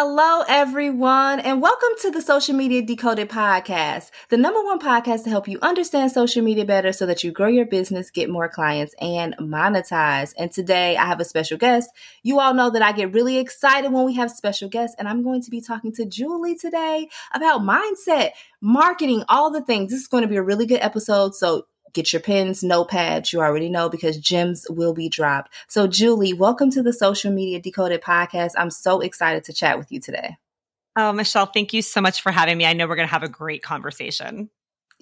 Hello, 0.00 0.44
everyone, 0.46 1.40
and 1.40 1.60
welcome 1.60 1.88
to 2.02 2.12
the 2.12 2.22
Social 2.22 2.54
Media 2.54 2.82
Decoded 2.82 3.28
podcast, 3.28 4.12
the 4.28 4.36
number 4.36 4.62
one 4.62 4.78
podcast 4.78 5.24
to 5.24 5.30
help 5.30 5.48
you 5.48 5.58
understand 5.60 6.12
social 6.12 6.40
media 6.40 6.64
better 6.64 6.92
so 6.92 7.04
that 7.04 7.24
you 7.24 7.32
grow 7.32 7.48
your 7.48 7.66
business, 7.66 8.08
get 8.08 8.30
more 8.30 8.48
clients, 8.48 8.94
and 9.00 9.34
monetize. 9.38 10.34
And 10.38 10.52
today 10.52 10.96
I 10.96 11.04
have 11.04 11.18
a 11.18 11.24
special 11.24 11.58
guest. 11.58 11.90
You 12.22 12.38
all 12.38 12.54
know 12.54 12.70
that 12.70 12.80
I 12.80 12.92
get 12.92 13.12
really 13.12 13.38
excited 13.38 13.90
when 13.90 14.06
we 14.06 14.14
have 14.14 14.30
special 14.30 14.68
guests, 14.68 14.94
and 15.00 15.08
I'm 15.08 15.24
going 15.24 15.42
to 15.42 15.50
be 15.50 15.60
talking 15.60 15.90
to 15.94 16.06
Julie 16.06 16.54
today 16.54 17.08
about 17.34 17.62
mindset, 17.62 18.30
marketing, 18.60 19.24
all 19.28 19.50
the 19.50 19.64
things. 19.64 19.90
This 19.90 20.02
is 20.02 20.06
going 20.06 20.22
to 20.22 20.28
be 20.28 20.36
a 20.36 20.42
really 20.44 20.66
good 20.66 20.80
episode. 20.80 21.34
So 21.34 21.66
get 21.92 22.12
your 22.12 22.20
pens, 22.20 22.62
notepads. 22.62 23.32
You 23.32 23.40
already 23.40 23.68
know 23.68 23.88
because 23.88 24.16
gems 24.16 24.66
will 24.68 24.94
be 24.94 25.08
dropped. 25.08 25.52
So, 25.68 25.86
Julie, 25.86 26.32
welcome 26.32 26.70
to 26.70 26.82
the 26.82 26.92
Social 26.92 27.32
Media 27.32 27.60
Decoded 27.60 28.02
podcast. 28.02 28.52
I'm 28.56 28.70
so 28.70 29.00
excited 29.00 29.44
to 29.44 29.52
chat 29.52 29.78
with 29.78 29.90
you 29.92 30.00
today. 30.00 30.36
Oh, 30.96 31.12
Michelle, 31.12 31.46
thank 31.46 31.72
you 31.72 31.82
so 31.82 32.00
much 32.00 32.22
for 32.22 32.32
having 32.32 32.58
me. 32.58 32.66
I 32.66 32.72
know 32.72 32.86
we're 32.88 32.96
going 32.96 33.06
to 33.06 33.12
have 33.12 33.22
a 33.22 33.28
great 33.28 33.62
conversation. 33.62 34.50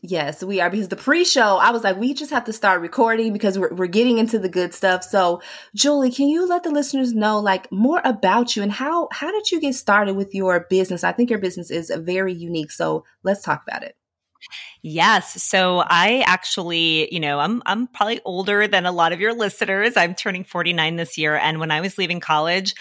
Yes, 0.03 0.45
we 0.45 0.61
are 0.61 0.69
because 0.69 0.89
the 0.89 0.97
pre-show, 0.97 1.57
I 1.57 1.70
was 1.70 1.83
like, 1.83 1.97
we 1.97 2.12
just 2.12 2.31
have 2.31 2.45
to 2.45 2.53
start 2.53 2.83
recording 2.83 3.33
because 3.33 3.59
we're, 3.59 3.73
we're 3.73 3.87
getting 3.87 4.19
into 4.19 4.39
the 4.39 4.48
good 4.48 4.75
stuff. 4.75 5.03
So, 5.03 5.41
Julie, 5.75 6.11
can 6.11 6.29
you 6.29 6.47
let 6.47 6.64
the 6.64 6.70
listeners 6.70 7.14
know 7.14 7.41
like 7.41 7.73
more 7.73 8.03
about 8.05 8.55
you 8.55 8.62
and 8.62 8.70
how 8.70 9.09
how 9.11 9.33
did 9.33 9.51
you 9.51 9.59
get 9.59 9.75
started 9.75 10.14
with 10.14 10.34
your 10.34 10.67
business? 10.69 11.03
I 11.03 11.12
think 11.12 11.31
your 11.31 11.39
business 11.39 11.70
is 11.70 11.91
very 11.91 12.34
unique. 12.34 12.73
So, 12.73 13.05
let's 13.23 13.42
talk 13.42 13.62
about 13.67 13.83
it. 13.83 13.97
Yes. 14.83 15.42
So 15.42 15.83
I 15.86 16.22
actually, 16.27 17.12
you 17.12 17.20
know, 17.20 17.41
I'm 17.41 17.62
I'm 17.66 17.86
probably 17.89 18.20
older 18.25 18.66
than 18.69 18.86
a 18.86 18.92
lot 18.92 19.12
of 19.12 19.20
your 19.20 19.34
listeners. 19.34 19.97
I'm 19.97 20.14
turning 20.14 20.44
49 20.44 20.97
this 20.97 21.19
year 21.19 21.36
and 21.36 21.58
when 21.61 21.70
I 21.70 21.80
was 21.80 21.98
leaving 21.98 22.20
college, 22.20 22.74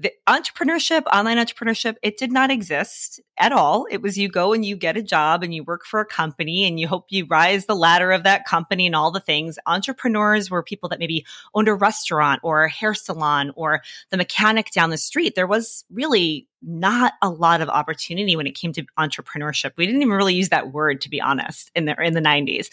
the 0.00 0.12
entrepreneurship, 0.26 1.02
online 1.12 1.36
entrepreneurship, 1.36 1.96
it 2.02 2.16
did 2.16 2.32
not 2.32 2.50
exist 2.50 3.20
at 3.36 3.52
all. 3.52 3.86
It 3.90 4.00
was 4.00 4.16
you 4.16 4.30
go 4.30 4.54
and 4.54 4.64
you 4.64 4.74
get 4.74 4.96
a 4.96 5.02
job 5.02 5.42
and 5.42 5.54
you 5.54 5.62
work 5.62 5.84
for 5.84 6.00
a 6.00 6.06
company 6.06 6.66
and 6.66 6.80
you 6.80 6.88
hope 6.88 7.06
you 7.10 7.26
rise 7.26 7.66
the 7.66 7.76
ladder 7.76 8.10
of 8.10 8.22
that 8.22 8.46
company 8.46 8.86
and 8.86 8.96
all 8.96 9.10
the 9.10 9.20
things. 9.20 9.58
Entrepreneurs 9.66 10.50
were 10.50 10.62
people 10.62 10.88
that 10.88 10.98
maybe 10.98 11.26
owned 11.54 11.68
a 11.68 11.74
restaurant 11.74 12.40
or 12.42 12.64
a 12.64 12.70
hair 12.70 12.94
salon 12.94 13.52
or 13.56 13.82
the 14.10 14.16
mechanic 14.16 14.70
down 14.70 14.88
the 14.88 14.96
street. 14.96 15.34
There 15.34 15.46
was 15.46 15.84
really 15.90 16.48
not 16.62 17.12
a 17.20 17.28
lot 17.28 17.60
of 17.60 17.68
opportunity 17.68 18.36
when 18.36 18.46
it 18.46 18.54
came 18.54 18.72
to 18.72 18.84
entrepreneurship. 18.98 19.72
We 19.76 19.84
didn't 19.84 20.00
even 20.00 20.14
really 20.14 20.34
use 20.34 20.48
that 20.48 20.72
word, 20.72 21.02
to 21.02 21.10
be 21.10 21.20
honest, 21.20 21.70
in 21.74 21.84
the 21.84 21.94
in 22.02 22.14
the 22.14 22.20
90s. 22.20 22.68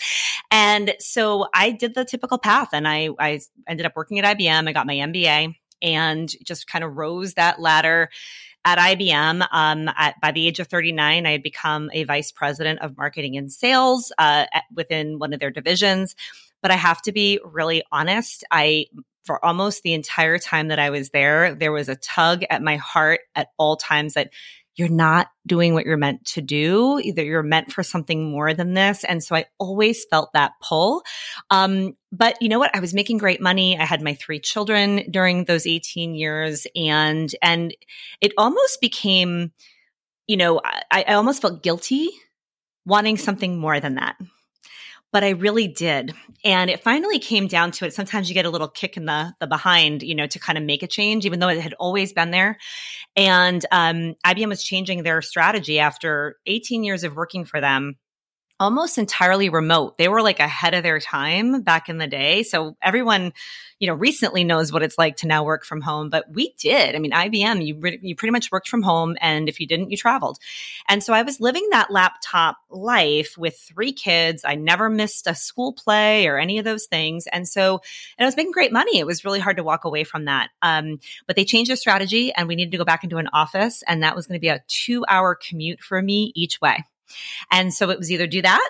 And 0.49 0.95
so 0.99 1.47
I 1.53 1.71
did 1.71 1.93
the 1.93 2.05
typical 2.05 2.37
path 2.37 2.69
and 2.71 2.87
I 2.87 3.09
I 3.19 3.41
ended 3.67 3.85
up 3.85 3.97
working 3.97 4.19
at 4.19 4.37
IBM. 4.37 4.67
I 4.67 4.71
got 4.71 4.87
my 4.87 4.95
MBA 4.95 5.55
and 5.81 6.29
just 6.43 6.67
kind 6.67 6.83
of 6.83 6.97
rose 6.97 7.33
that 7.35 7.59
ladder 7.59 8.09
at 8.65 8.77
IBM. 8.77 9.47
Um, 9.51 9.89
at, 9.95 10.19
by 10.21 10.31
the 10.31 10.47
age 10.47 10.59
of 10.59 10.67
39, 10.67 11.25
I 11.25 11.31
had 11.31 11.43
become 11.43 11.89
a 11.93 12.03
vice 12.03 12.31
president 12.31 12.79
of 12.81 12.97
marketing 12.97 13.37
and 13.37 13.51
sales 13.51 14.11
uh, 14.17 14.45
at, 14.51 14.63
within 14.75 15.19
one 15.19 15.33
of 15.33 15.39
their 15.39 15.51
divisions. 15.51 16.15
But 16.61 16.71
I 16.71 16.75
have 16.75 17.01
to 17.03 17.11
be 17.11 17.39
really 17.45 17.83
honest. 17.91 18.43
I 18.51 18.87
for 19.23 19.43
almost 19.43 19.83
the 19.83 19.93
entire 19.93 20.39
time 20.39 20.69
that 20.69 20.79
I 20.79 20.89
was 20.89 21.09
there, 21.09 21.53
there 21.53 21.73
was 21.73 21.89
a 21.89 21.97
tug 21.97 22.43
at 22.49 22.63
my 22.63 22.77
heart 22.77 23.19
at 23.35 23.49
all 23.57 23.75
times 23.75 24.13
that 24.13 24.31
you're 24.77 24.89
not 24.89 25.27
doing 25.45 25.73
what 25.73 25.85
you're 25.85 25.97
meant 25.97 26.23
to 26.23 26.41
do. 26.41 26.99
Either 26.99 27.23
you're 27.23 27.43
meant 27.43 27.73
for 27.73 27.81
something 27.81 28.29
more 28.29 28.53
than 28.53 28.75
this. 28.75 29.03
And 29.03 29.23
so 29.23 29.35
I 29.35 29.45
always 29.59 30.05
felt 30.05 30.31
that 30.33 30.51
pull. 30.61 31.03
Um, 31.49 31.97
but 32.11 32.39
you 32.41 32.47
know 32.47 32.59
what? 32.59 32.75
I 32.75 32.79
was 32.79 32.93
making 32.93 33.17
great 33.17 33.41
money. 33.41 33.77
I 33.77 33.85
had 33.85 34.03
my 34.03 34.13
three 34.13 34.39
children 34.39 35.03
during 35.09 35.45
those 35.45 35.65
18 35.65 36.13
years 36.13 36.67
and, 36.75 37.33
and 37.41 37.75
it 38.21 38.33
almost 38.37 38.79
became, 38.79 39.51
you 40.27 40.37
know, 40.37 40.61
I, 40.63 41.05
I 41.07 41.13
almost 41.15 41.41
felt 41.41 41.63
guilty 41.63 42.09
wanting 42.85 43.17
something 43.17 43.57
more 43.57 43.79
than 43.79 43.95
that 43.95 44.15
but 45.11 45.23
I 45.23 45.29
really 45.29 45.67
did. 45.67 46.13
And 46.43 46.69
it 46.69 46.83
finally 46.83 47.19
came 47.19 47.47
down 47.47 47.71
to 47.71 47.85
it. 47.85 47.93
Sometimes 47.93 48.29
you 48.29 48.33
get 48.33 48.45
a 48.45 48.49
little 48.49 48.67
kick 48.67 48.97
in 48.97 49.05
the, 49.05 49.33
the 49.39 49.47
behind, 49.47 50.03
you 50.03 50.15
know, 50.15 50.27
to 50.27 50.39
kind 50.39 50.57
of 50.57 50.63
make 50.63 50.83
a 50.83 50.87
change, 50.87 51.25
even 51.25 51.39
though 51.39 51.47
it 51.47 51.61
had 51.61 51.73
always 51.73 52.13
been 52.13 52.31
there. 52.31 52.57
And 53.15 53.65
um, 53.71 54.15
IBM 54.25 54.49
was 54.49 54.63
changing 54.63 55.03
their 55.03 55.21
strategy 55.21 55.79
after 55.79 56.35
18 56.45 56.83
years 56.83 57.03
of 57.03 57.15
working 57.15 57.45
for 57.45 57.61
them 57.61 57.95
almost 58.59 58.97
entirely 58.97 59.49
remote. 59.49 59.97
They 59.97 60.07
were 60.07 60.21
like 60.21 60.39
ahead 60.39 60.73
of 60.73 60.83
their 60.83 60.99
time 60.99 61.61
back 61.61 61.89
in 61.89 61.97
the 61.97 62.07
day. 62.07 62.41
So 62.43 62.75
everyone, 62.81 63.33
you 63.79 63.87
know, 63.87 63.93
recently 63.93 64.43
knows 64.43 64.71
what 64.71 64.81
it's 64.81 64.97
like 64.97 65.17
to 65.17 65.27
now 65.27 65.43
work 65.43 65.63
from 65.63 65.81
home, 65.81 66.09
but 66.09 66.25
we 66.33 66.53
did. 66.57 66.95
I 66.95 66.99
mean, 66.99 67.11
IBM, 67.11 67.65
you 67.65 67.75
re- 67.79 67.99
you 68.01 68.15
pretty 68.15 68.31
much 68.31 68.51
worked 68.51 68.67
from 68.67 68.81
home 68.81 69.15
and 69.21 69.47
if 69.47 69.59
you 69.59 69.67
didn't, 69.67 69.91
you 69.91 69.97
traveled. 69.97 70.39
And 70.87 71.03
so 71.03 71.13
I 71.13 71.21
was 71.21 71.39
living 71.39 71.67
that 71.71 71.91
laptop 71.91 72.57
life 72.71 73.37
with 73.37 73.57
three 73.59 73.93
kids. 73.93 74.43
I 74.43 74.55
never 74.55 74.89
missed 74.89 75.27
a 75.27 75.35
school 75.35 75.73
play 75.73 76.27
or 76.27 76.39
any 76.39 76.57
of 76.57 76.65
those 76.65 76.85
things. 76.85 77.27
And 77.31 77.47
so 77.47 77.81
and 78.17 78.25
I 78.25 78.27
was 78.27 78.35
making 78.35 78.53
great 78.53 78.73
money. 78.73 78.97
It 78.97 79.05
was 79.05 79.23
really 79.23 79.39
hard 79.39 79.57
to 79.57 79.63
walk 79.63 79.85
away 79.85 80.03
from 80.03 80.25
that. 80.25 80.49
Um, 80.63 80.99
but 81.27 81.35
they 81.35 81.45
changed 81.45 81.69
their 81.69 81.75
strategy 81.75 82.33
and 82.33 82.47
we 82.47 82.55
needed 82.55 82.71
to 82.71 82.77
go 82.77 82.85
back 82.85 83.03
into 83.03 83.17
an 83.17 83.29
office 83.33 83.83
and 83.87 84.01
that 84.01 84.15
was 84.15 84.25
going 84.25 84.39
to 84.39 84.41
be 84.41 84.49
a 84.49 84.63
2-hour 84.67 85.35
commute 85.35 85.81
for 85.81 86.01
me 86.01 86.31
each 86.35 86.59
way. 86.59 86.83
And 87.51 87.73
so 87.73 87.89
it 87.89 87.97
was 87.97 88.11
either 88.11 88.27
do 88.27 88.41
that 88.41 88.69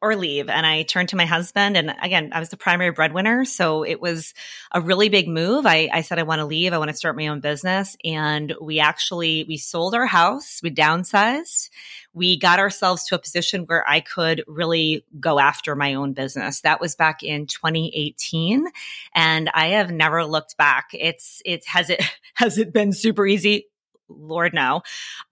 or 0.00 0.14
leave. 0.14 0.48
And 0.48 0.64
I 0.64 0.82
turned 0.82 1.08
to 1.08 1.16
my 1.16 1.24
husband. 1.24 1.76
And 1.76 1.94
again, 2.00 2.30
I 2.32 2.38
was 2.38 2.50
the 2.50 2.56
primary 2.56 2.92
breadwinner. 2.92 3.44
So 3.44 3.82
it 3.82 4.00
was 4.00 4.32
a 4.72 4.80
really 4.80 5.08
big 5.08 5.28
move. 5.28 5.66
I, 5.66 5.90
I 5.92 6.02
said, 6.02 6.18
I 6.18 6.22
want 6.22 6.38
to 6.38 6.44
leave. 6.44 6.72
I 6.72 6.78
want 6.78 6.90
to 6.90 6.96
start 6.96 7.16
my 7.16 7.26
own 7.26 7.40
business. 7.40 7.96
And 8.04 8.54
we 8.60 8.78
actually, 8.78 9.44
we 9.48 9.56
sold 9.56 9.94
our 9.94 10.06
house. 10.06 10.60
We 10.62 10.70
downsized. 10.70 11.70
We 12.12 12.38
got 12.38 12.60
ourselves 12.60 13.06
to 13.06 13.16
a 13.16 13.18
position 13.18 13.62
where 13.62 13.88
I 13.88 14.00
could 14.00 14.44
really 14.46 15.04
go 15.18 15.40
after 15.40 15.74
my 15.74 15.94
own 15.94 16.12
business. 16.12 16.60
That 16.60 16.80
was 16.80 16.94
back 16.94 17.24
in 17.24 17.46
2018. 17.46 18.66
And 19.14 19.50
I 19.52 19.68
have 19.68 19.90
never 19.90 20.24
looked 20.24 20.56
back. 20.56 20.90
It's, 20.92 21.42
it 21.44 21.64
has 21.66 21.90
it, 21.90 22.02
has 22.34 22.56
it 22.56 22.72
been 22.72 22.92
super 22.92 23.26
easy? 23.26 23.66
Lord 24.08 24.54
no. 24.54 24.82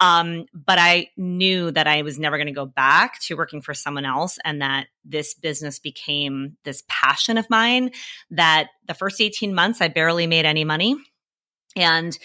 Um, 0.01 0.47
but 0.53 0.79
I 0.79 1.11
knew 1.17 1.71
that 1.71 1.87
I 1.87 2.03
was 2.03 2.19
never 2.19 2.37
going 2.37 2.47
to 2.47 2.53
go 2.53 2.67
back 2.67 3.21
to 3.23 3.37
working 3.37 3.63
for 3.63 3.75
someone 3.75 4.05
else 4.05 4.39
and 4.45 4.63
that 4.63 4.87
this 5.05 5.35
business 5.35 5.79
became 5.79 6.57
this 6.65 6.83
passion 6.89 7.39
of 7.39 7.49
mine 7.51 7.91
that 8.31 8.69
the 8.87 8.95
first 8.95 9.21
18 9.21 9.55
months 9.55 9.81
I 9.81 9.89
barely 9.89 10.27
made 10.27 10.45
any 10.45 10.65
money. 10.65 10.97
And 11.75 12.17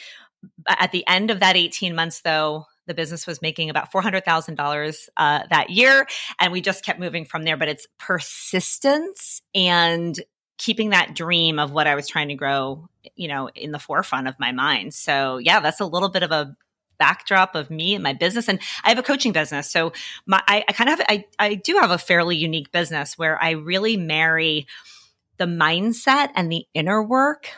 at 0.67 0.91
the 0.91 1.05
end 1.07 1.31
of 1.31 1.39
that 1.41 1.55
18 1.55 1.95
months 1.95 2.21
though, 2.21 2.65
the 2.87 2.93
business 2.93 3.27
was 3.27 3.41
making 3.41 3.69
about 3.69 3.91
$400,000 3.91 5.09
uh, 5.15 5.39
that 5.49 5.69
year. 5.69 6.07
And 6.39 6.51
we 6.51 6.61
just 6.61 6.83
kept 6.83 6.99
moving 6.99 7.25
from 7.25 7.43
there. 7.43 7.57
But 7.57 7.69
it's 7.69 7.87
persistence 7.99 9.41
and 9.53 10.19
keeping 10.61 10.91
that 10.91 11.15
dream 11.15 11.57
of 11.57 11.71
what 11.71 11.87
I 11.87 11.95
was 11.95 12.07
trying 12.07 12.27
to 12.27 12.35
grow, 12.35 12.87
you 13.15 13.27
know, 13.27 13.49
in 13.49 13.71
the 13.71 13.79
forefront 13.79 14.27
of 14.27 14.39
my 14.39 14.51
mind. 14.51 14.93
So 14.93 15.37
yeah, 15.37 15.59
that's 15.59 15.79
a 15.79 15.85
little 15.87 16.09
bit 16.09 16.21
of 16.21 16.31
a 16.31 16.55
backdrop 16.99 17.55
of 17.55 17.71
me 17.71 17.95
and 17.95 18.03
my 18.03 18.13
business. 18.13 18.47
And 18.47 18.59
I 18.83 18.89
have 18.89 18.99
a 18.99 19.03
coaching 19.03 19.31
business. 19.31 19.71
So 19.71 19.91
my, 20.27 20.39
I, 20.47 20.63
I 20.67 20.73
kind 20.73 20.87
of 20.87 20.99
have, 20.99 21.07
I, 21.09 21.25
I 21.39 21.55
do 21.55 21.77
have 21.77 21.89
a 21.89 21.97
fairly 21.97 22.37
unique 22.37 22.71
business 22.71 23.17
where 23.17 23.41
I 23.43 23.51
really 23.51 23.97
marry 23.97 24.67
the 25.37 25.45
mindset 25.45 26.29
and 26.35 26.51
the 26.51 26.67
inner 26.75 27.01
work 27.01 27.49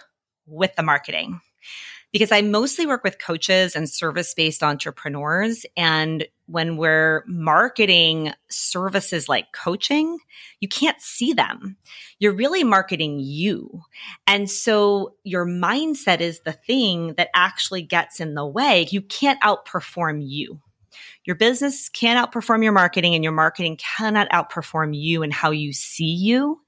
with 0.45 0.73
the 0.77 0.83
marketing 0.83 1.41
because 2.13 2.31
I 2.31 2.41
mostly 2.43 2.85
work 2.85 3.03
with 3.03 3.19
coaches 3.19 3.75
and 3.75 3.89
service 3.89 4.33
based 4.33 4.63
entrepreneurs. 4.63 5.65
And 5.75 6.25
when 6.45 6.77
we're 6.77 7.23
marketing 7.27 8.33
services 8.49 9.27
like 9.27 9.51
coaching, 9.51 10.19
you 10.59 10.67
can't 10.67 11.01
see 11.01 11.33
them. 11.33 11.75
You're 12.19 12.35
really 12.35 12.63
marketing 12.63 13.19
you. 13.19 13.81
And 14.27 14.49
so 14.49 15.15
your 15.23 15.45
mindset 15.45 16.21
is 16.21 16.41
the 16.41 16.53
thing 16.53 17.15
that 17.15 17.29
actually 17.33 17.81
gets 17.81 18.19
in 18.19 18.35
the 18.35 18.45
way. 18.45 18.87
You 18.91 19.01
can't 19.01 19.41
outperform 19.41 20.21
you. 20.23 20.61
Your 21.25 21.35
business 21.35 21.89
can 21.89 22.23
outperform 22.23 22.63
your 22.63 22.73
marketing 22.73 23.15
and 23.15 23.23
your 23.23 23.33
marketing 23.33 23.77
cannot 23.77 24.29
outperform 24.29 24.95
you 24.95 25.23
and 25.23 25.33
how 25.33 25.51
you 25.51 25.73
see 25.73 26.13
you 26.13 26.59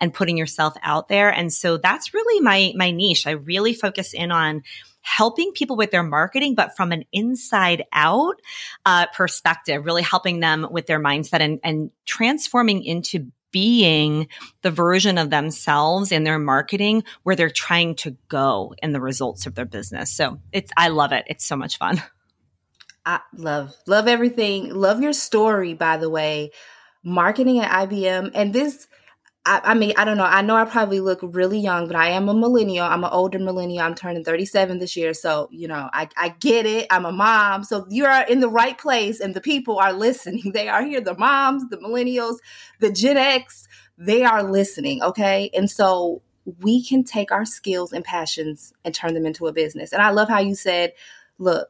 and 0.00 0.12
putting 0.12 0.36
yourself 0.36 0.74
out 0.82 1.08
there. 1.08 1.30
And 1.32 1.52
so 1.52 1.76
that's 1.76 2.12
really 2.12 2.40
my, 2.40 2.72
my 2.76 2.90
niche. 2.90 3.26
I 3.26 3.32
really 3.32 3.72
focus 3.72 4.12
in 4.12 4.32
on 4.32 4.62
helping 5.02 5.52
people 5.52 5.76
with 5.76 5.90
their 5.90 6.02
marketing, 6.02 6.54
but 6.54 6.76
from 6.76 6.92
an 6.92 7.04
inside 7.12 7.84
out 7.92 8.36
uh, 8.86 9.06
perspective, 9.14 9.84
really 9.84 10.02
helping 10.02 10.40
them 10.40 10.66
with 10.70 10.86
their 10.86 11.00
mindset 11.00 11.40
and, 11.40 11.60
and 11.62 11.90
transforming 12.04 12.84
into 12.84 13.30
being 13.52 14.28
the 14.62 14.70
version 14.70 15.18
of 15.18 15.30
themselves 15.30 16.12
in 16.12 16.24
their 16.24 16.38
marketing 16.38 17.02
where 17.22 17.34
they're 17.34 17.50
trying 17.50 17.94
to 17.96 18.16
go 18.28 18.74
in 18.82 18.92
the 18.92 19.00
results 19.00 19.46
of 19.46 19.54
their 19.54 19.64
business. 19.64 20.10
So 20.14 20.40
it's, 20.52 20.70
I 20.76 20.88
love 20.88 21.12
it. 21.12 21.24
It's 21.26 21.44
so 21.44 21.56
much 21.56 21.78
fun. 21.78 22.02
I 23.04 23.20
love, 23.36 23.74
love 23.86 24.08
everything. 24.08 24.72
Love 24.72 25.02
your 25.02 25.12
story, 25.12 25.74
by 25.74 25.96
the 25.96 26.10
way. 26.10 26.52
Marketing 27.02 27.58
at 27.58 27.88
IBM. 27.88 28.32
And 28.34 28.52
this, 28.52 28.86
I, 29.46 29.60
I, 29.64 29.74
mean, 29.74 29.94
I 29.96 30.04
don't 30.04 30.18
know. 30.18 30.24
I 30.24 30.42
know 30.42 30.54
I 30.54 30.66
probably 30.66 31.00
look 31.00 31.20
really 31.22 31.58
young, 31.58 31.86
but 31.86 31.96
I 31.96 32.08
am 32.10 32.28
a 32.28 32.34
millennial. 32.34 32.84
I'm 32.84 33.04
an 33.04 33.10
older 33.10 33.38
millennial. 33.38 33.82
I'm 33.82 33.94
turning 33.94 34.22
37 34.22 34.78
this 34.78 34.96
year. 34.96 35.14
So, 35.14 35.48
you 35.50 35.66
know, 35.66 35.88
I, 35.92 36.08
I 36.16 36.28
get 36.40 36.66
it. 36.66 36.86
I'm 36.90 37.06
a 37.06 37.12
mom. 37.12 37.64
So 37.64 37.86
you 37.88 38.04
are 38.04 38.26
in 38.26 38.40
the 38.40 38.50
right 38.50 38.76
place 38.76 39.18
and 39.18 39.34
the 39.34 39.40
people 39.40 39.78
are 39.78 39.92
listening. 39.92 40.52
They 40.60 40.68
are 40.68 40.82
here. 40.82 41.00
The 41.00 41.16
moms, 41.16 41.68
the 41.70 41.78
millennials, 41.78 42.36
the 42.80 42.92
Gen 42.92 43.16
X, 43.16 43.66
they 43.96 44.24
are 44.24 44.42
listening. 44.42 45.02
Okay. 45.02 45.50
And 45.54 45.70
so 45.70 46.22
we 46.60 46.84
can 46.84 47.02
take 47.02 47.32
our 47.32 47.46
skills 47.46 47.92
and 47.92 48.04
passions 48.04 48.74
and 48.84 48.94
turn 48.94 49.14
them 49.14 49.24
into 49.24 49.46
a 49.46 49.52
business. 49.52 49.92
And 49.92 50.02
I 50.02 50.10
love 50.10 50.28
how 50.28 50.40
you 50.40 50.54
said, 50.54 50.92
look, 51.38 51.68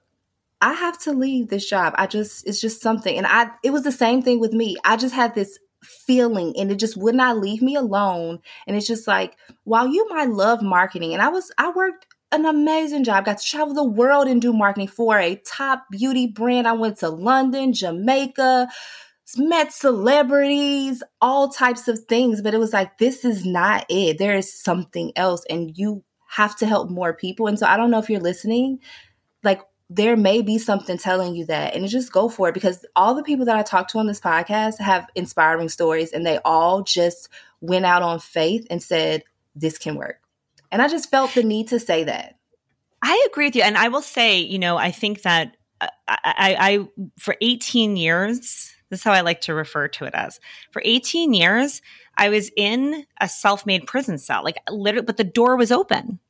I 0.61 0.73
have 0.75 0.99
to 1.03 1.13
leave 1.13 1.49
this 1.49 1.69
job. 1.69 1.95
I 1.97 2.07
just, 2.07 2.47
it's 2.49 2.61
just 2.61 2.83
something. 2.83 3.17
And 3.17 3.27
I, 3.27 3.51
it 3.63 3.71
was 3.71 3.85
the 3.85 3.93
same 3.93 4.23
thing 4.23 4.41
with 4.41 4.53
me. 4.53 4.77
I 4.85 4.97
just 4.97 5.15
had 5.15 5.35
this 5.35 5.59
feeling 5.83 6.55
and 6.59 6.71
it 6.71 6.77
just 6.77 6.97
would 6.97 7.15
not 7.15 7.39
leave 7.39 7.63
me 7.63 7.75
alone. 7.77 8.41
And 8.67 8.77
it's 8.77 8.87
just 8.87 9.07
like, 9.07 9.37
while 9.65 9.87
you 9.87 10.09
might 10.09 10.31
love 10.31 10.63
marketing, 10.63 11.13
and 11.13 11.23
I 11.23 11.29
was, 11.29 11.51
I 11.59 11.71
worked 11.71 12.07
an 12.33 12.47
amazing 12.47 13.05
job, 13.05 13.25
got 13.25 13.39
to 13.39 13.45
travel 13.45 13.75
the 13.75 13.85
world 13.85 14.29
and 14.29 14.41
do 14.41 14.53
marketing 14.53 14.89
for 14.89 15.19
a 15.19 15.37
top 15.47 15.85
beauty 15.91 16.27
brand. 16.27 16.69
I 16.69 16.73
went 16.73 16.99
to 16.99 17.09
London, 17.09 17.73
Jamaica, 17.73 18.69
met 19.37 19.73
celebrities, 19.73 21.03
all 21.21 21.49
types 21.49 21.89
of 21.89 21.99
things, 22.09 22.43
but 22.43 22.55
it 22.55 22.59
was 22.59 22.73
like, 22.73 22.99
this 22.99 23.25
is 23.25 23.45
not 23.47 23.87
it. 23.89 24.19
There 24.19 24.37
is 24.37 24.53
something 24.53 25.13
else, 25.17 25.45
and 25.49 25.77
you 25.77 26.05
have 26.29 26.57
to 26.57 26.67
help 26.67 26.91
more 26.91 27.13
people. 27.13 27.47
And 27.47 27.59
so 27.59 27.67
I 27.67 27.77
don't 27.77 27.91
know 27.91 27.99
if 27.99 28.09
you're 28.09 28.21
listening, 28.21 28.79
like 29.43 29.61
there 29.93 30.17
may 30.17 30.41
be 30.41 30.57
something 30.57 30.97
telling 30.97 31.35
you 31.35 31.45
that 31.47 31.75
and 31.75 31.87
just 31.89 32.13
go 32.13 32.29
for 32.29 32.49
it 32.49 32.55
because 32.55 32.87
all 32.95 33.17
the 33.17 33.25
people 33.25 33.45
that 33.47 33.57
I 33.57 33.63
talked 33.63 33.91
to 33.91 33.99
on 33.99 34.07
this 34.07 34.21
podcast 34.21 34.79
have 34.79 35.09
inspiring 35.17 35.69
stories 35.69 36.13
and 36.13 36.25
they 36.25 36.39
all 36.45 36.85
just 36.85 37.29
went 37.61 37.85
out 37.85 38.01
on 38.01 38.21
faith 38.21 38.65
and 38.71 38.81
said 38.81 39.25
this 39.57 39.79
can 39.79 39.97
work. 39.97 40.21
And 40.71 40.81
I 40.81 40.87
just 40.87 41.11
felt 41.11 41.35
the 41.35 41.43
need 41.43 41.69
to 41.69 41.81
say 41.81 42.05
that. 42.05 42.37
I 43.03 43.27
agree 43.29 43.47
with 43.47 43.57
you 43.57 43.63
and 43.63 43.77
I 43.77 43.89
will 43.89 44.01
say, 44.01 44.39
you 44.39 44.61
know, 44.61 44.77
I 44.77 44.93
think 44.93 45.23
that 45.23 45.57
uh, 45.81 45.89
I, 46.07 46.19
I, 46.25 46.57
I 46.61 46.89
for 47.19 47.35
18 47.41 47.97
years, 47.97 48.73
this 48.91 49.01
is 49.01 49.03
how 49.03 49.13
I 49.13 49.23
like 49.23 49.41
to 49.43 49.55
refer 49.55 49.89
to 49.89 50.05
it 50.05 50.15
as. 50.15 50.39
For 50.71 50.83
18 50.85 51.35
years, 51.35 51.83
I 52.17 52.29
was 52.29 52.49
in 52.57 53.07
a 53.21 53.29
self-made 53.29 53.89
prison 53.89 54.19
cell. 54.19 54.45
Like 54.45 54.59
literally 54.71 55.07
but 55.07 55.17
the 55.17 55.25
door 55.25 55.57
was 55.57 55.73
open 55.73 56.21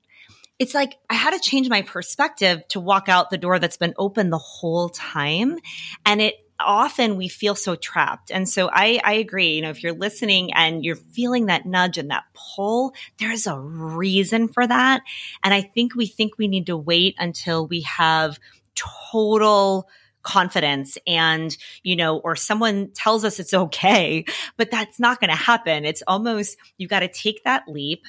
it's 0.60 0.74
like 0.74 0.98
I 1.08 1.14
had 1.14 1.30
to 1.30 1.40
change 1.40 1.70
my 1.70 1.82
perspective 1.82 2.62
to 2.68 2.80
walk 2.80 3.08
out 3.08 3.30
the 3.30 3.38
door 3.38 3.58
that's 3.58 3.78
been 3.78 3.94
open 3.96 4.28
the 4.28 4.38
whole 4.38 4.90
time. 4.90 5.58
And 6.04 6.20
it 6.20 6.34
often 6.60 7.16
we 7.16 7.28
feel 7.28 7.54
so 7.54 7.74
trapped. 7.74 8.30
And 8.30 8.46
so 8.46 8.68
I, 8.70 9.00
I 9.02 9.14
agree. 9.14 9.54
You 9.54 9.62
know, 9.62 9.70
if 9.70 9.82
you're 9.82 9.94
listening 9.94 10.52
and 10.52 10.84
you're 10.84 10.96
feeling 10.96 11.46
that 11.46 11.64
nudge 11.64 11.96
and 11.96 12.10
that 12.10 12.24
pull, 12.34 12.92
there's 13.18 13.46
a 13.46 13.58
reason 13.58 14.48
for 14.48 14.66
that. 14.66 15.00
And 15.42 15.54
I 15.54 15.62
think 15.62 15.94
we 15.94 16.06
think 16.06 16.36
we 16.36 16.46
need 16.46 16.66
to 16.66 16.76
wait 16.76 17.14
until 17.18 17.66
we 17.66 17.80
have 17.82 18.38
total 18.74 19.88
confidence 20.22 20.98
and 21.06 21.56
you 21.82 21.96
know 21.96 22.18
or 22.18 22.36
someone 22.36 22.90
tells 22.94 23.24
us 23.24 23.40
it's 23.40 23.54
okay 23.54 24.22
but 24.58 24.70
that's 24.70 25.00
not 25.00 25.18
going 25.18 25.30
to 25.30 25.34
happen 25.34 25.86
it's 25.86 26.02
almost 26.06 26.58
you 26.76 26.86
got 26.86 27.00
to 27.00 27.08
take 27.08 27.42
that 27.44 27.62
leap 27.66 28.02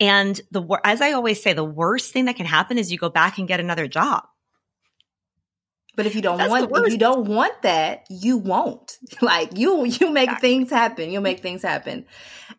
and 0.00 0.40
the 0.50 0.80
as 0.82 1.00
I 1.00 1.12
always 1.12 1.42
say, 1.42 1.52
the 1.52 1.62
worst 1.62 2.12
thing 2.12 2.24
that 2.24 2.36
can 2.36 2.46
happen 2.46 2.78
is 2.78 2.90
you 2.90 2.98
go 2.98 3.10
back 3.10 3.38
and 3.38 3.46
get 3.46 3.60
another 3.60 3.86
job. 3.86 4.24
But 5.96 6.06
if 6.06 6.14
you 6.14 6.22
don't 6.22 6.38
That's 6.38 6.50
want 6.50 6.70
if 6.86 6.92
you 6.92 6.98
don't 6.98 7.28
want 7.28 7.60
that, 7.62 8.06
you 8.08 8.38
won't. 8.38 8.98
Like 9.22 9.58
you 9.58 9.84
you 9.84 10.10
make 10.10 10.30
exactly. 10.30 10.48
things 10.48 10.70
happen. 10.70 11.10
You'll 11.10 11.22
make 11.22 11.40
things 11.40 11.62
happen. 11.62 12.06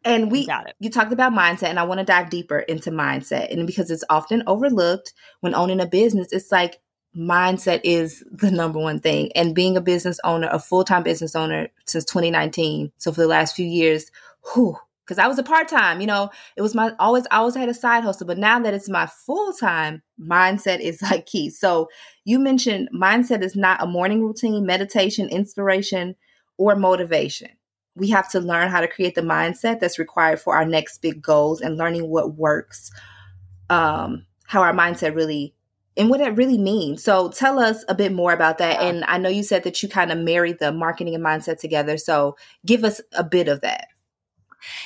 And 0.05 0.31
we 0.31 0.47
you 0.79 0.89
talked 0.91 1.11
about 1.11 1.33
mindset 1.33 1.69
and 1.69 1.79
I 1.79 1.83
want 1.83 1.99
to 1.99 2.05
dive 2.05 2.29
deeper 2.29 2.59
into 2.59 2.91
mindset. 2.91 3.51
And 3.51 3.65
because 3.65 3.89
it's 3.89 4.03
often 4.09 4.43
overlooked 4.45 5.13
when 5.39 5.55
owning 5.55 5.81
a 5.81 5.87
business, 5.87 6.31
it's 6.31 6.51
like 6.51 6.79
mindset 7.17 7.81
is 7.83 8.23
the 8.31 8.51
number 8.51 8.79
one 8.79 8.99
thing. 8.99 9.31
And 9.33 9.55
being 9.55 9.75
a 9.75 9.81
business 9.81 10.19
owner, 10.23 10.47
a 10.51 10.59
full-time 10.59 11.03
business 11.03 11.35
owner 11.35 11.69
since 11.85 12.05
2019. 12.05 12.91
So 12.97 13.11
for 13.11 13.21
the 13.21 13.27
last 13.27 13.55
few 13.55 13.65
years, 13.65 14.11
whew, 14.53 14.77
because 15.11 15.21
I 15.21 15.27
was 15.27 15.37
a 15.37 15.43
part 15.43 15.67
time. 15.67 15.99
You 15.99 16.07
know, 16.07 16.29
it 16.55 16.61
was 16.61 16.73
my 16.73 16.93
always 16.97 17.25
I 17.29 17.37
always 17.37 17.55
had 17.55 17.67
a 17.67 17.73
side 17.73 18.05
hustle, 18.05 18.25
but 18.25 18.37
now 18.37 18.59
that 18.59 18.73
it's 18.73 18.87
my 18.87 19.07
full 19.07 19.51
time, 19.51 20.01
mindset 20.17 20.79
is 20.79 21.01
like 21.01 21.25
key. 21.25 21.49
So 21.49 21.89
you 22.23 22.39
mentioned 22.39 22.87
mindset 22.95 23.43
is 23.43 23.57
not 23.57 23.83
a 23.83 23.87
morning 23.87 24.23
routine, 24.23 24.65
meditation, 24.65 25.27
inspiration, 25.27 26.15
or 26.57 26.77
motivation. 26.77 27.49
We 27.93 28.09
have 28.11 28.29
to 28.31 28.39
learn 28.39 28.69
how 28.69 28.79
to 28.79 28.87
create 28.87 29.15
the 29.15 29.21
mindset 29.21 29.81
that's 29.81 29.99
required 29.99 30.39
for 30.39 30.55
our 30.55 30.63
next 30.63 30.99
big 30.99 31.21
goals 31.21 31.59
and 31.59 31.75
learning 31.75 32.07
what 32.07 32.35
works, 32.35 32.89
um, 33.69 34.25
how 34.45 34.61
our 34.61 34.73
mindset 34.73 35.13
really 35.13 35.53
and 35.97 36.09
what 36.09 36.21
it 36.21 36.37
really 36.37 36.57
means. 36.57 37.03
So 37.03 37.27
tell 37.27 37.59
us 37.59 37.83
a 37.89 37.95
bit 37.95 38.13
more 38.13 38.31
about 38.31 38.59
that. 38.59 38.79
And 38.79 39.03
I 39.09 39.17
know 39.17 39.27
you 39.27 39.43
said 39.43 39.63
that 39.63 39.83
you 39.83 39.89
kind 39.89 40.09
of 40.09 40.19
married 40.19 40.59
the 40.59 40.71
marketing 40.71 41.15
and 41.15 41.23
mindset 41.23 41.59
together. 41.59 41.97
So 41.97 42.37
give 42.65 42.85
us 42.85 43.01
a 43.11 43.25
bit 43.25 43.49
of 43.49 43.59
that. 43.59 43.89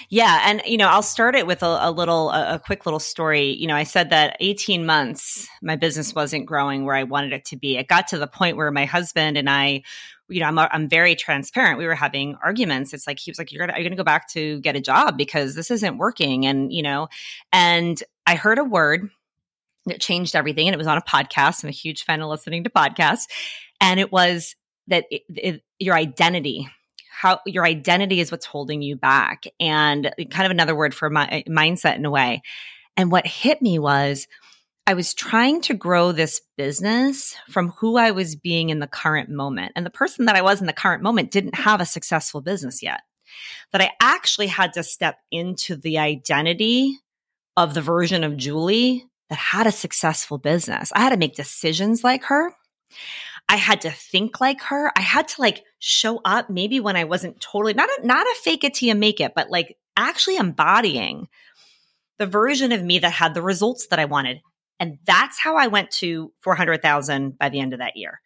Yeah. 0.09 0.41
And, 0.43 0.61
you 0.65 0.77
know, 0.77 0.87
I'll 0.87 1.01
start 1.01 1.35
it 1.35 1.47
with 1.47 1.63
a, 1.63 1.79
a 1.81 1.91
little, 1.91 2.29
a, 2.31 2.55
a, 2.55 2.59
quick 2.59 2.85
little 2.85 2.99
story. 2.99 3.51
You 3.51 3.67
know, 3.67 3.75
I 3.75 3.83
said 3.83 4.09
that 4.09 4.37
18 4.39 4.85
months, 4.85 5.47
my 5.61 5.75
business 5.75 6.15
wasn't 6.15 6.45
growing 6.45 6.85
where 6.85 6.95
I 6.95 7.03
wanted 7.03 7.33
it 7.33 7.45
to 7.45 7.57
be. 7.57 7.77
It 7.77 7.87
got 7.87 8.07
to 8.09 8.17
the 8.17 8.27
point 8.27 8.57
where 8.57 8.71
my 8.71 8.85
husband 8.85 9.37
and 9.37 9.49
I, 9.49 9.83
you 10.27 10.39
know, 10.39 10.47
I'm, 10.47 10.57
I'm 10.59 10.89
very 10.89 11.15
transparent. 11.15 11.77
We 11.77 11.85
were 11.85 11.95
having 11.95 12.35
arguments. 12.43 12.93
It's 12.93 13.07
like, 13.07 13.19
he 13.19 13.31
was 13.31 13.37
like, 13.37 13.51
you're 13.51 13.59
going 13.59 13.69
to, 13.69 13.75
you're 13.75 13.87
going 13.87 13.97
to 13.97 14.01
go 14.01 14.03
back 14.03 14.29
to 14.29 14.59
get 14.61 14.75
a 14.75 14.81
job 14.81 15.17
because 15.17 15.55
this 15.55 15.69
isn't 15.71 15.97
working. 15.97 16.45
And, 16.45 16.71
you 16.73 16.81
know, 16.81 17.07
and 17.51 18.01
I 18.25 18.35
heard 18.35 18.57
a 18.57 18.63
word 18.63 19.09
that 19.85 20.01
changed 20.01 20.35
everything. 20.35 20.67
And 20.67 20.73
it 20.73 20.77
was 20.77 20.87
on 20.87 20.97
a 20.97 21.01
podcast. 21.01 21.63
I'm 21.63 21.69
a 21.69 21.73
huge 21.73 22.03
fan 22.03 22.21
of 22.21 22.29
listening 22.29 22.63
to 22.63 22.69
podcasts. 22.69 23.27
And 23.79 23.99
it 23.99 24.11
was 24.11 24.55
that 24.87 25.05
it, 25.11 25.23
it, 25.29 25.61
your 25.79 25.95
identity 25.95 26.69
how 27.15 27.39
your 27.45 27.65
identity 27.65 28.19
is 28.19 28.31
what's 28.31 28.45
holding 28.45 28.81
you 28.81 28.95
back 28.97 29.45
and 29.59 30.13
kind 30.31 30.45
of 30.45 30.51
another 30.51 30.75
word 30.75 30.93
for 30.93 31.09
my 31.09 31.43
mindset 31.47 31.95
in 31.95 32.05
a 32.05 32.11
way. 32.11 32.41
And 32.97 33.11
what 33.11 33.25
hit 33.25 33.61
me 33.61 33.79
was 33.79 34.27
I 34.85 34.93
was 34.93 35.13
trying 35.13 35.61
to 35.61 35.73
grow 35.73 36.11
this 36.11 36.41
business 36.57 37.35
from 37.49 37.69
who 37.69 37.97
I 37.97 38.11
was 38.11 38.35
being 38.35 38.69
in 38.69 38.79
the 38.79 38.87
current 38.87 39.29
moment. 39.29 39.71
And 39.75 39.85
the 39.85 39.91
person 39.91 40.25
that 40.25 40.35
I 40.35 40.41
was 40.41 40.59
in 40.59 40.67
the 40.67 40.73
current 40.73 41.01
moment 41.01 41.31
didn't 41.31 41.55
have 41.55 41.81
a 41.81 41.85
successful 41.85 42.41
business 42.41 42.83
yet. 42.83 43.01
That 43.71 43.81
I 43.81 43.91
actually 43.99 44.47
had 44.47 44.73
to 44.73 44.83
step 44.83 45.17
into 45.31 45.75
the 45.75 45.97
identity 45.97 46.99
of 47.57 47.73
the 47.73 47.81
version 47.81 48.23
of 48.23 48.37
Julie 48.37 49.05
that 49.29 49.39
had 49.39 49.67
a 49.67 49.71
successful 49.71 50.37
business. 50.37 50.91
I 50.93 50.99
had 50.99 51.09
to 51.11 51.17
make 51.17 51.35
decisions 51.35 52.03
like 52.03 52.25
her. 52.25 52.53
I 53.47 53.57
had 53.57 53.81
to 53.81 53.91
think 53.91 54.41
like 54.41 54.61
her. 54.63 54.91
I 54.97 55.01
had 55.01 55.27
to 55.29 55.41
like 55.41 55.63
show 55.79 56.19
up 56.25 56.49
maybe 56.49 56.79
when 56.79 56.95
I 56.95 57.03
wasn't 57.03 57.39
totally 57.39 57.73
not 57.73 57.89
a, 57.89 58.05
not 58.05 58.25
a 58.25 58.35
fake 58.43 58.63
it 58.63 58.73
till 58.73 58.89
you 58.89 58.95
make 58.95 59.19
it, 59.19 59.33
but 59.35 59.49
like 59.49 59.77
actually 59.95 60.37
embodying 60.37 61.27
the 62.17 62.25
version 62.25 62.71
of 62.71 62.83
me 62.83 62.99
that 62.99 63.11
had 63.11 63.33
the 63.33 63.41
results 63.41 63.87
that 63.87 63.99
I 63.99 64.05
wanted. 64.05 64.41
And 64.79 64.97
that's 65.05 65.39
how 65.39 65.55
I 65.55 65.67
went 65.67 65.91
to 65.91 66.31
400,000 66.41 67.37
by 67.37 67.49
the 67.49 67.59
end 67.59 67.73
of 67.73 67.79
that 67.79 67.95
year 67.95 68.19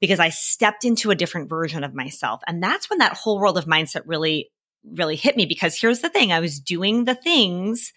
because 0.00 0.20
I 0.20 0.28
stepped 0.28 0.84
into 0.84 1.10
a 1.10 1.16
different 1.16 1.48
version 1.48 1.82
of 1.82 1.94
myself. 1.94 2.40
And 2.46 2.62
that's 2.62 2.88
when 2.88 3.00
that 3.00 3.14
whole 3.14 3.40
world 3.40 3.58
of 3.58 3.64
mindset 3.64 4.02
really, 4.06 4.50
really 4.84 5.16
hit 5.16 5.36
me 5.36 5.46
because 5.46 5.78
here's 5.78 6.00
the 6.00 6.08
thing. 6.08 6.32
I 6.32 6.40
was 6.40 6.60
doing 6.60 7.04
the 7.04 7.16
things 7.16 7.92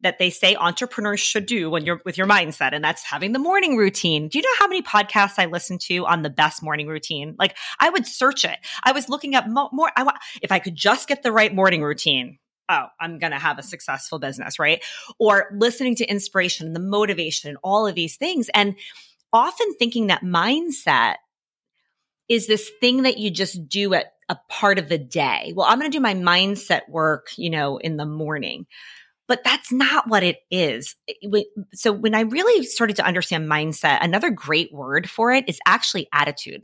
that 0.00 0.18
they 0.18 0.30
say 0.30 0.54
entrepreneurs 0.56 1.20
should 1.20 1.46
do 1.46 1.70
when 1.70 1.84
you're 1.84 2.00
with 2.04 2.18
your 2.18 2.26
mindset 2.26 2.72
and 2.72 2.84
that's 2.84 3.02
having 3.02 3.32
the 3.32 3.38
morning 3.38 3.76
routine. 3.76 4.28
Do 4.28 4.38
you 4.38 4.42
know 4.42 4.56
how 4.58 4.68
many 4.68 4.82
podcasts 4.82 5.38
I 5.38 5.46
listen 5.46 5.78
to 5.86 6.06
on 6.06 6.22
the 6.22 6.30
best 6.30 6.62
morning 6.62 6.86
routine? 6.86 7.34
Like 7.38 7.56
I 7.80 7.90
would 7.90 8.06
search 8.06 8.44
it. 8.44 8.58
I 8.84 8.92
was 8.92 9.08
looking 9.08 9.34
up 9.34 9.46
mo- 9.48 9.70
more 9.72 9.90
I 9.96 10.02
want 10.02 10.18
if 10.42 10.52
I 10.52 10.58
could 10.58 10.74
just 10.74 11.08
get 11.08 11.22
the 11.22 11.32
right 11.32 11.54
morning 11.54 11.82
routine. 11.82 12.38
Oh, 12.68 12.86
I'm 13.00 13.18
going 13.18 13.30
to 13.30 13.38
have 13.38 13.58
a 13.58 13.62
successful 13.62 14.18
business, 14.18 14.58
right? 14.58 14.84
Or 15.20 15.50
listening 15.56 15.94
to 15.96 16.04
inspiration, 16.04 16.72
the 16.72 16.80
motivation, 16.80 17.48
and 17.48 17.58
all 17.62 17.86
of 17.86 17.94
these 17.94 18.16
things 18.16 18.50
and 18.54 18.74
often 19.32 19.74
thinking 19.74 20.08
that 20.08 20.22
mindset 20.22 21.16
is 22.28 22.48
this 22.48 22.70
thing 22.80 23.04
that 23.04 23.18
you 23.18 23.30
just 23.30 23.68
do 23.68 23.94
at 23.94 24.12
a 24.28 24.36
part 24.48 24.78
of 24.80 24.88
the 24.88 24.98
day. 24.98 25.52
Well, 25.54 25.66
I'm 25.68 25.78
going 25.78 25.90
to 25.90 25.96
do 25.96 26.02
my 26.02 26.14
mindset 26.14 26.88
work, 26.88 27.28
you 27.36 27.50
know, 27.50 27.76
in 27.76 27.96
the 27.96 28.06
morning 28.06 28.66
but 29.28 29.42
that's 29.44 29.72
not 29.72 30.08
what 30.08 30.22
it 30.22 30.38
is. 30.50 30.94
So 31.74 31.92
when 31.92 32.14
I 32.14 32.20
really 32.20 32.64
started 32.64 32.96
to 32.96 33.06
understand 33.06 33.48
mindset, 33.48 33.98
another 34.00 34.30
great 34.30 34.72
word 34.72 35.08
for 35.10 35.32
it 35.32 35.48
is 35.48 35.58
actually 35.66 36.08
attitude. 36.12 36.62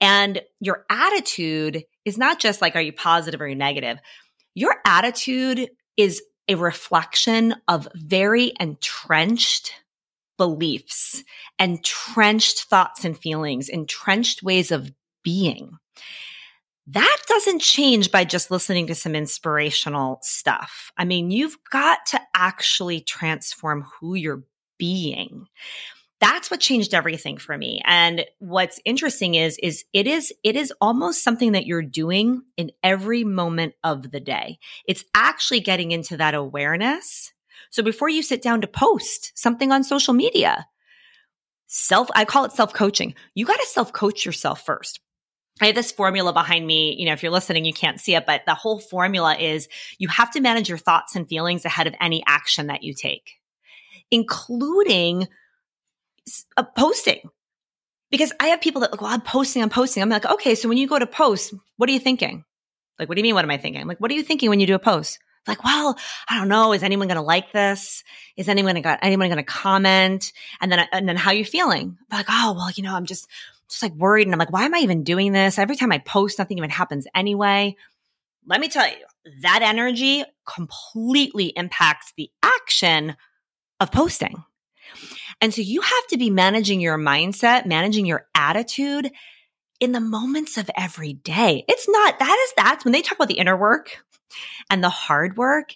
And 0.00 0.42
your 0.60 0.84
attitude 0.90 1.84
is 2.04 2.18
not 2.18 2.40
just 2.40 2.60
like, 2.60 2.76
are 2.76 2.80
you 2.82 2.92
positive 2.92 3.40
or 3.40 3.48
you 3.48 3.54
negative? 3.54 3.98
Your 4.54 4.76
attitude 4.86 5.70
is 5.96 6.22
a 6.48 6.56
reflection 6.56 7.54
of 7.68 7.88
very 7.94 8.52
entrenched 8.60 9.72
beliefs, 10.36 11.22
entrenched 11.58 12.64
thoughts 12.64 13.04
and 13.04 13.16
feelings, 13.16 13.68
entrenched 13.68 14.42
ways 14.42 14.72
of 14.72 14.90
being. 15.22 15.78
That 16.86 17.16
doesn't 17.26 17.60
change 17.60 18.10
by 18.10 18.24
just 18.24 18.50
listening 18.50 18.86
to 18.88 18.94
some 18.94 19.14
inspirational 19.14 20.18
stuff. 20.22 20.92
I 20.98 21.04
mean, 21.04 21.30
you've 21.30 21.56
got 21.70 22.04
to 22.08 22.20
actually 22.34 23.00
transform 23.00 23.86
who 24.00 24.14
you're 24.14 24.44
being 24.78 25.46
that's 26.24 26.50
what 26.50 26.58
changed 26.58 26.94
everything 26.94 27.36
for 27.36 27.58
me. 27.58 27.82
And 27.84 28.24
what's 28.38 28.80
interesting 28.86 29.34
is, 29.34 29.58
is 29.62 29.84
it 29.92 30.06
is, 30.06 30.32
it 30.42 30.56
is 30.56 30.72
almost 30.80 31.22
something 31.22 31.52
that 31.52 31.66
you're 31.66 31.82
doing 31.82 32.40
in 32.56 32.70
every 32.82 33.24
moment 33.24 33.74
of 33.84 34.10
the 34.10 34.20
day. 34.20 34.58
It's 34.86 35.04
actually 35.14 35.60
getting 35.60 35.90
into 35.90 36.16
that 36.16 36.34
awareness. 36.34 37.30
So 37.68 37.82
before 37.82 38.08
you 38.08 38.22
sit 38.22 38.40
down 38.40 38.62
to 38.62 38.66
post 38.66 39.32
something 39.34 39.70
on 39.70 39.84
social 39.84 40.14
media, 40.14 40.66
self, 41.66 42.08
I 42.14 42.24
call 42.24 42.46
it 42.46 42.52
self 42.52 42.72
coaching. 42.72 43.14
You 43.34 43.44
got 43.44 43.60
to 43.60 43.66
self 43.66 43.92
coach 43.92 44.24
yourself 44.24 44.64
first. 44.64 45.00
I 45.60 45.66
have 45.66 45.74
this 45.74 45.92
formula 45.92 46.32
behind 46.32 46.66
me. 46.66 46.96
You 46.98 47.06
know, 47.06 47.12
if 47.12 47.22
you're 47.22 47.32
listening, 47.32 47.64
you 47.64 47.72
can't 47.72 48.00
see 48.00 48.14
it, 48.14 48.26
but 48.26 48.42
the 48.46 48.54
whole 48.54 48.80
formula 48.80 49.36
is 49.36 49.68
you 49.98 50.08
have 50.08 50.30
to 50.32 50.40
manage 50.40 50.68
your 50.68 50.78
thoughts 50.78 51.14
and 51.14 51.28
feelings 51.28 51.64
ahead 51.64 51.86
of 51.86 51.94
any 52.00 52.24
action 52.26 52.66
that 52.66 52.82
you 52.82 52.94
take, 52.94 53.38
including 54.10 55.28
a 56.56 56.60
uh, 56.60 56.64
posting 56.76 57.20
because 58.10 58.32
I 58.38 58.48
have 58.48 58.60
people 58.60 58.82
that 58.82 58.92
like, 58.92 59.00
well, 59.00 59.10
I'm 59.10 59.20
posting, 59.20 59.60
I'm 59.60 59.70
posting. 59.70 60.00
I'm 60.00 60.08
like, 60.08 60.24
okay, 60.24 60.54
so 60.54 60.68
when 60.68 60.78
you 60.78 60.86
go 60.86 61.00
to 61.00 61.06
post, 61.06 61.52
what 61.78 61.88
are 61.88 61.92
you 61.92 61.98
thinking? 61.98 62.44
Like, 62.96 63.08
what 63.08 63.16
do 63.16 63.18
you 63.18 63.24
mean? 63.24 63.34
What 63.34 63.44
am 63.44 63.50
I 63.50 63.58
thinking? 63.58 63.80
I'm 63.80 63.88
like, 63.88 64.00
what 64.00 64.08
are 64.10 64.14
you 64.14 64.22
thinking 64.22 64.50
when 64.50 64.60
you 64.60 64.68
do 64.68 64.76
a 64.76 64.78
post? 64.78 65.18
Like, 65.48 65.64
well, 65.64 65.98
I 66.28 66.38
don't 66.38 66.48
know. 66.48 66.72
Is 66.72 66.84
anyone 66.84 67.08
going 67.08 67.16
to 67.16 67.22
like 67.22 67.52
this? 67.52 68.04
Is 68.36 68.48
anyone 68.48 68.74
going 68.74 68.84
to, 68.84 69.04
anyone 69.04 69.28
going 69.28 69.38
to 69.38 69.42
comment? 69.42 70.32
And 70.60 70.70
then, 70.70 70.86
and 70.92 71.08
then 71.08 71.16
how 71.16 71.32
are 71.32 71.34
you 71.34 71.44
feeling? 71.44 71.98
Like, 72.10 72.26
oh, 72.30 72.54
well, 72.56 72.70
you 72.70 72.84
know, 72.84 72.94
I'm 72.94 73.04
just, 73.04 73.26
just 73.68 73.82
like 73.82 73.94
worried. 73.94 74.26
And 74.26 74.34
I'm 74.34 74.38
like, 74.38 74.52
why 74.52 74.64
am 74.64 74.74
I 74.74 74.78
even 74.78 75.04
doing 75.04 75.32
this? 75.32 75.58
Every 75.58 75.76
time 75.76 75.92
I 75.92 75.98
post, 75.98 76.38
nothing 76.38 76.58
even 76.58 76.70
happens 76.70 77.06
anyway. 77.14 77.76
Let 78.46 78.60
me 78.60 78.68
tell 78.68 78.86
you, 78.86 79.04
that 79.42 79.62
energy 79.62 80.24
completely 80.46 81.46
impacts 81.56 82.12
the 82.16 82.30
action 82.42 83.16
of 83.80 83.90
posting. 83.90 84.44
And 85.40 85.52
so 85.52 85.62
you 85.62 85.80
have 85.80 86.06
to 86.08 86.18
be 86.18 86.30
managing 86.30 86.80
your 86.80 86.98
mindset, 86.98 87.66
managing 87.66 88.06
your 88.06 88.26
attitude 88.34 89.10
in 89.80 89.92
the 89.92 90.00
moments 90.00 90.56
of 90.56 90.70
every 90.76 91.14
day. 91.14 91.64
It's 91.68 91.88
not, 91.88 92.18
that 92.18 92.46
is, 92.46 92.52
that's 92.56 92.84
when 92.84 92.92
they 92.92 93.02
talk 93.02 93.18
about 93.18 93.28
the 93.28 93.38
inner 93.38 93.56
work 93.56 94.04
and 94.70 94.82
the 94.82 94.90
hard 94.90 95.36
work. 95.36 95.74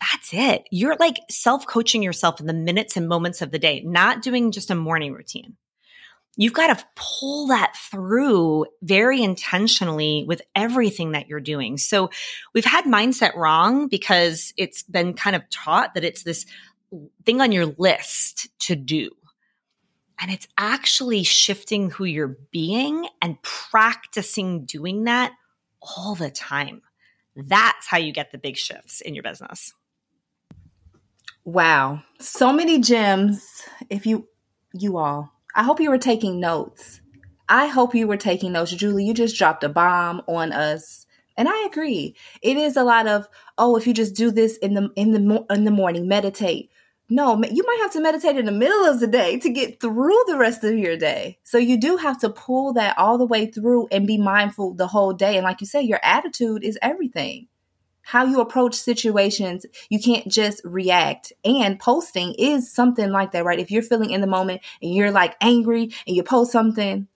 That's 0.00 0.32
it. 0.32 0.68
You're 0.70 0.96
like 0.96 1.16
self 1.30 1.66
coaching 1.66 2.02
yourself 2.02 2.40
in 2.40 2.46
the 2.46 2.52
minutes 2.52 2.96
and 2.96 3.08
moments 3.08 3.42
of 3.42 3.50
the 3.50 3.58
day, 3.58 3.82
not 3.84 4.22
doing 4.22 4.52
just 4.52 4.70
a 4.70 4.74
morning 4.74 5.12
routine. 5.12 5.56
You've 6.40 6.52
got 6.52 6.78
to 6.78 6.84
pull 6.94 7.48
that 7.48 7.74
through 7.76 8.66
very 8.80 9.20
intentionally 9.20 10.24
with 10.24 10.40
everything 10.54 11.10
that 11.12 11.28
you're 11.28 11.40
doing. 11.40 11.78
So 11.78 12.10
we've 12.54 12.64
had 12.64 12.84
mindset 12.84 13.34
wrong 13.34 13.88
because 13.88 14.54
it's 14.56 14.84
been 14.84 15.14
kind 15.14 15.34
of 15.34 15.42
taught 15.50 15.94
that 15.94 16.04
it's 16.04 16.22
this 16.22 16.46
thing 17.24 17.40
on 17.40 17.50
your 17.50 17.66
list 17.76 18.48
to 18.60 18.76
do. 18.76 19.10
And 20.20 20.30
it's 20.30 20.46
actually 20.56 21.24
shifting 21.24 21.90
who 21.90 22.04
you're 22.04 22.38
being 22.52 23.08
and 23.20 23.42
practicing 23.42 24.64
doing 24.64 25.04
that 25.04 25.32
all 25.82 26.14
the 26.14 26.30
time. 26.30 26.82
That's 27.34 27.88
how 27.88 27.98
you 27.98 28.12
get 28.12 28.30
the 28.30 28.38
big 28.38 28.56
shifts 28.56 29.00
in 29.00 29.16
your 29.16 29.24
business. 29.24 29.74
Wow. 31.44 32.02
So 32.20 32.52
many 32.52 32.80
gems. 32.80 33.44
If 33.90 34.06
you, 34.06 34.28
you 34.72 34.98
all, 34.98 35.32
I 35.58 35.62
hope 35.64 35.80
you 35.80 35.90
were 35.90 35.98
taking 35.98 36.40
notes. 36.40 37.02
I 37.50 37.66
hope 37.66 37.94
you 37.94 38.06
were 38.06 38.16
taking 38.16 38.52
notes. 38.52 38.70
Julie, 38.70 39.04
you 39.04 39.12
just 39.12 39.36
dropped 39.36 39.64
a 39.64 39.68
bomb 39.68 40.22
on 40.26 40.52
us. 40.52 41.04
And 41.36 41.48
I 41.48 41.66
agree. 41.66 42.16
It 42.40 42.56
is 42.56 42.76
a 42.76 42.84
lot 42.84 43.06
of, 43.06 43.28
oh, 43.58 43.76
if 43.76 43.86
you 43.86 43.92
just 43.92 44.14
do 44.14 44.30
this 44.30 44.56
in 44.58 44.74
the 44.74 44.90
in 44.96 45.12
the 45.12 45.44
in 45.50 45.64
the 45.64 45.70
morning, 45.70 46.08
meditate 46.08 46.70
no, 47.10 47.42
you 47.42 47.64
might 47.66 47.78
have 47.80 47.92
to 47.92 48.00
meditate 48.00 48.36
in 48.36 48.44
the 48.44 48.52
middle 48.52 48.84
of 48.84 49.00
the 49.00 49.06
day 49.06 49.38
to 49.38 49.48
get 49.48 49.80
through 49.80 50.24
the 50.26 50.36
rest 50.36 50.62
of 50.62 50.76
your 50.76 50.96
day. 50.96 51.38
So 51.42 51.56
you 51.56 51.80
do 51.80 51.96
have 51.96 52.20
to 52.20 52.28
pull 52.28 52.74
that 52.74 52.98
all 52.98 53.16
the 53.16 53.24
way 53.24 53.46
through 53.46 53.88
and 53.90 54.06
be 54.06 54.18
mindful 54.18 54.74
the 54.74 54.88
whole 54.88 55.14
day. 55.14 55.36
And 55.36 55.44
like 55.44 55.62
you 55.62 55.66
say, 55.66 55.80
your 55.80 56.00
attitude 56.02 56.64
is 56.64 56.78
everything. 56.82 57.48
How 58.08 58.24
you 58.24 58.40
approach 58.40 58.74
situations, 58.74 59.66
you 59.90 60.00
can't 60.00 60.26
just 60.28 60.62
react. 60.64 61.30
And 61.44 61.78
posting 61.78 62.32
is 62.38 62.72
something 62.72 63.10
like 63.10 63.32
that, 63.32 63.44
right? 63.44 63.58
If 63.58 63.70
you're 63.70 63.82
feeling 63.82 64.12
in 64.12 64.22
the 64.22 64.26
moment 64.26 64.62
and 64.80 64.94
you're 64.94 65.10
like 65.10 65.36
angry 65.42 65.92
and 66.06 66.16
you 66.16 66.22
post 66.22 66.50
something, 66.50 67.06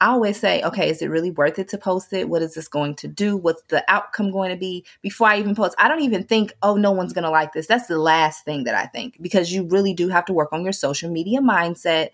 I 0.00 0.08
always 0.08 0.40
say, 0.40 0.64
okay, 0.64 0.90
is 0.90 1.00
it 1.00 1.10
really 1.10 1.30
worth 1.30 1.60
it 1.60 1.68
to 1.68 1.78
post 1.78 2.12
it? 2.12 2.28
What 2.28 2.42
is 2.42 2.54
this 2.54 2.66
going 2.66 2.96
to 2.96 3.06
do? 3.06 3.36
What's 3.36 3.62
the 3.68 3.84
outcome 3.86 4.32
going 4.32 4.50
to 4.50 4.56
be? 4.56 4.84
Before 5.00 5.28
I 5.28 5.38
even 5.38 5.54
post, 5.54 5.76
I 5.78 5.86
don't 5.86 6.02
even 6.02 6.24
think, 6.24 6.54
oh, 6.60 6.74
no 6.74 6.90
one's 6.90 7.12
going 7.12 7.22
to 7.22 7.30
like 7.30 7.52
this. 7.52 7.68
That's 7.68 7.86
the 7.86 7.96
last 7.96 8.44
thing 8.44 8.64
that 8.64 8.74
I 8.74 8.86
think 8.86 9.16
because 9.22 9.52
you 9.52 9.68
really 9.68 9.94
do 9.94 10.08
have 10.08 10.24
to 10.24 10.32
work 10.32 10.52
on 10.52 10.64
your 10.64 10.72
social 10.72 11.08
media 11.08 11.38
mindset. 11.38 12.08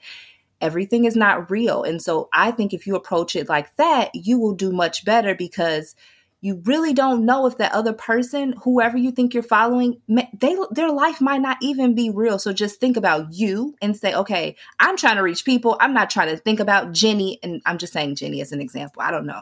Everything 0.61 1.07
is 1.07 1.17
not 1.17 1.50
real. 1.50 1.83
And 1.83 2.03
so 2.03 2.29
I 2.35 2.50
think 2.50 2.75
if 2.75 2.87
you 2.87 2.95
approach 2.95 3.35
it 3.35 3.49
like 3.49 3.75
that, 3.76 4.11
you 4.15 4.38
will 4.38 4.55
do 4.55 4.71
much 4.71 5.07
better 5.07 5.35
because 5.35 5.97
you 6.40 6.62
really 6.64 6.93
don't 6.93 7.25
know 7.25 7.47
if 7.47 7.59
that 7.59 7.73
other 7.73 7.93
person, 7.93 8.55
whoever 8.62 8.97
you 8.97 9.11
think 9.11 9.33
you're 9.33 9.43
following, 9.43 10.00
they 10.09 10.57
their 10.71 10.93
life 10.93 11.21
might 11.21 11.40
not 11.40 11.57
even 11.62 11.95
be 11.95 12.11
real. 12.11 12.38
So 12.38 12.52
just 12.52 12.78
think 12.78 12.97
about 12.97 13.33
you 13.33 13.75
and 13.81 13.97
say, 13.97 14.14
okay, 14.14 14.57
I'm 14.78 14.97
trying 14.97 15.16
to 15.16 15.23
reach 15.23 15.45
people. 15.45 15.76
I'm 15.81 15.95
not 15.95 16.11
trying 16.11 16.28
to 16.28 16.37
think 16.37 16.61
about 16.61 16.93
Jenny, 16.93 17.38
and 17.43 17.62
I'm 17.64 17.78
just 17.78 17.93
saying 17.93 18.16
Jenny 18.16 18.40
as 18.40 18.52
an 18.52 18.61
example. 18.61 19.02
I 19.02 19.11
don't 19.11 19.26
know. 19.26 19.40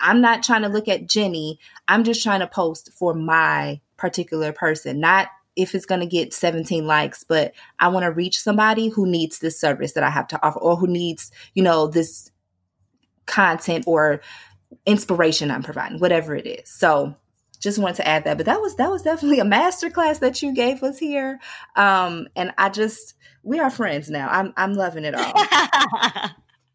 I'm 0.00 0.20
not 0.20 0.42
trying 0.42 0.62
to 0.62 0.68
look 0.68 0.88
at 0.88 1.08
Jenny. 1.08 1.58
I'm 1.88 2.04
just 2.04 2.22
trying 2.22 2.40
to 2.40 2.46
post 2.46 2.92
for 2.92 3.14
my 3.14 3.80
particular 3.96 4.52
person, 4.52 5.00
not 5.00 5.28
if 5.56 5.74
it's 5.74 5.86
going 5.86 6.02
to 6.02 6.06
get 6.06 6.34
17 6.34 6.86
likes, 6.86 7.24
but 7.24 7.52
I 7.78 7.88
want 7.88 8.04
to 8.04 8.12
reach 8.12 8.38
somebody 8.38 8.88
who 8.88 9.06
needs 9.06 9.38
this 9.38 9.58
service 9.58 9.92
that 9.92 10.04
I 10.04 10.10
have 10.10 10.28
to 10.28 10.46
offer 10.46 10.58
or 10.58 10.76
who 10.76 10.86
needs, 10.86 11.32
you 11.54 11.62
know, 11.62 11.86
this 11.86 12.30
content 13.24 13.84
or 13.86 14.20
inspiration 14.84 15.50
I'm 15.50 15.62
providing, 15.62 15.98
whatever 15.98 16.34
it 16.34 16.46
is. 16.46 16.70
So 16.70 17.16
just 17.60 17.78
wanted 17.78 17.96
to 17.96 18.08
add 18.08 18.24
that. 18.24 18.36
But 18.36 18.46
that 18.46 18.60
was 18.60 18.76
that 18.76 18.90
was 18.90 19.02
definitely 19.02 19.40
a 19.40 19.44
masterclass 19.44 20.20
that 20.20 20.42
you 20.42 20.54
gave 20.54 20.82
us 20.82 20.98
here. 20.98 21.38
Um, 21.74 22.28
and 22.36 22.52
I 22.58 22.68
just 22.68 23.14
we 23.42 23.58
are 23.58 23.70
friends 23.70 24.10
now. 24.10 24.28
I'm 24.30 24.52
I'm 24.56 24.74
loving 24.74 25.04
it 25.04 25.14
all. 25.14 25.32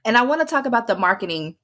and 0.06 0.18
I 0.18 0.24
want 0.24 0.42
to 0.42 0.48
talk 0.48 0.66
about 0.66 0.88
the 0.88 0.98
marketing 0.98 1.56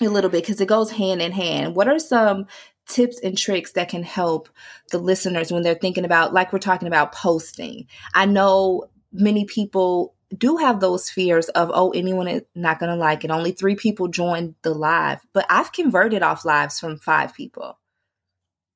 a 0.00 0.08
little 0.08 0.30
bit 0.30 0.42
because 0.42 0.60
it 0.60 0.68
goes 0.68 0.90
hand 0.90 1.22
in 1.22 1.32
hand. 1.32 1.74
What 1.74 1.88
are 1.88 1.98
some 1.98 2.46
tips 2.88 3.20
and 3.20 3.38
tricks 3.38 3.72
that 3.72 3.88
can 3.88 4.02
help 4.02 4.48
the 4.90 4.98
listeners 4.98 5.52
when 5.52 5.62
they're 5.62 5.74
thinking 5.74 6.04
about 6.04 6.32
like 6.32 6.52
we're 6.52 6.58
talking 6.58 6.88
about 6.88 7.12
posting? 7.12 7.86
I 8.14 8.26
know 8.26 8.84
many 9.12 9.44
people 9.44 10.14
do 10.36 10.56
have 10.56 10.80
those 10.80 11.10
fears 11.10 11.48
of, 11.50 11.70
oh, 11.72 11.90
anyone 11.90 12.28
is 12.28 12.42
not 12.54 12.78
going 12.78 12.90
to 12.90 12.96
like 12.96 13.24
it. 13.24 13.30
Only 13.30 13.52
three 13.52 13.76
people 13.76 14.08
joined 14.08 14.54
the 14.62 14.74
live, 14.74 15.20
but 15.32 15.46
I've 15.48 15.72
converted 15.72 16.22
off 16.22 16.44
lives 16.44 16.80
from 16.80 16.98
five 16.98 17.34
people. 17.34 17.78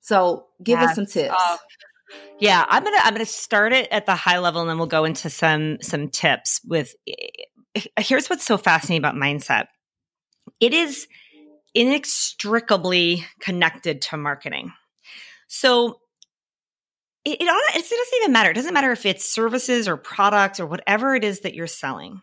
So 0.00 0.46
give 0.62 0.78
us 0.78 0.94
some 0.94 1.06
tips. 1.06 1.34
Uh, 1.36 1.56
yeah, 2.38 2.64
I'm 2.68 2.84
gonna 2.84 2.98
I'm 3.02 3.12
gonna 3.12 3.26
start 3.26 3.72
it 3.72 3.88
at 3.90 4.06
the 4.06 4.14
high 4.14 4.38
level, 4.38 4.60
and 4.60 4.70
then 4.70 4.78
we'll 4.78 4.86
go 4.86 5.04
into 5.04 5.28
some 5.28 5.78
some 5.82 6.08
tips. 6.08 6.60
With 6.64 6.94
here's 7.98 8.30
what's 8.30 8.44
so 8.44 8.56
fascinating 8.56 9.04
about 9.04 9.16
mindset. 9.16 9.66
It 10.60 10.72
is 10.72 11.08
inextricably 11.75 13.26
connected 13.40 14.00
to 14.02 14.16
marketing. 14.16 14.72
So 15.48 15.98
it, 17.26 17.38
it, 17.40 17.45
it 17.45 17.75
doesn't 17.75 18.18
even 18.23 18.33
matter. 18.33 18.50
It 18.50 18.54
doesn't 18.54 18.73
matter 18.73 18.92
if 18.92 19.04
it's 19.04 19.28
services 19.28 19.88
or 19.88 19.97
products 19.97 20.61
or 20.61 20.66
whatever 20.66 21.16
it 21.16 21.25
is 21.25 21.40
that 21.40 21.54
you're 21.54 21.66
selling. 21.66 22.23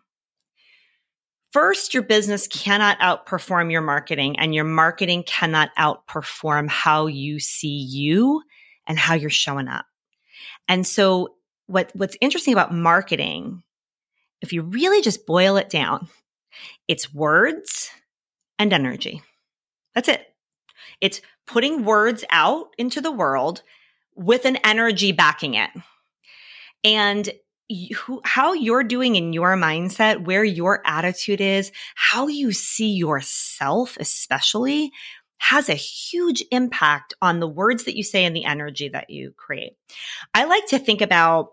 First, 1.52 1.94
your 1.94 2.04
business 2.04 2.48
cannot 2.48 2.98
outperform 3.00 3.70
your 3.72 3.82
marketing, 3.82 4.40
and 4.40 4.56
your 4.56 4.64
marketing 4.64 5.24
cannot 5.24 5.70
outperform 5.78 6.70
how 6.70 7.08
you 7.08 7.40
see 7.40 7.86
you 7.92 8.42
and 8.88 8.98
how 8.98 9.14
you're 9.14 9.30
showing 9.30 9.68
up. 9.68 9.86
And 10.68 10.88
so, 10.88 11.36
what, 11.68 11.92
what's 11.94 12.18
interesting 12.22 12.54
about 12.54 12.74
marketing, 12.74 13.62
if 14.42 14.54
you 14.54 14.64
really 14.64 15.02
just 15.02 15.28
boil 15.28 15.58
it 15.58 15.70
down, 15.70 16.08
it's 16.88 17.14
words 17.14 17.92
and 18.58 18.72
energy. 18.72 19.22
That's 19.94 20.08
it. 20.08 20.26
It's 21.02 21.22
putting 21.46 21.84
words 21.84 22.24
out 22.32 22.68
into 22.78 23.02
the 23.02 23.12
world 23.12 23.64
with 24.16 24.46
an 24.46 24.58
energy 24.58 25.12
backing 25.12 25.56
it. 25.56 25.70
And 26.84 27.30
you, 27.70 28.22
how 28.24 28.54
you're 28.54 28.84
doing 28.84 29.16
in 29.16 29.34
your 29.34 29.56
mindset, 29.56 30.26
where 30.26 30.44
your 30.44 30.82
attitude 30.86 31.42
is, 31.42 31.72
how 31.96 32.28
you 32.28 32.52
see 32.52 32.94
yourself, 32.94 33.98
especially, 34.00 34.92
has 35.38 35.70
a 35.70 35.74
huge 35.74 36.44
impact 36.52 37.14
on 37.22 37.40
the 37.40 37.48
words 37.48 37.86
that 37.86 37.98
you 37.98 38.04
say 38.04 38.26
and 38.26 38.36
the 38.36 38.46
energy 38.46 38.90
that 38.90 39.10
you 39.10 39.34
create. 39.36 39.74
I 40.34 40.46
like 40.46 40.68
to 40.68 40.80
think 40.80 41.02
about 41.02 41.50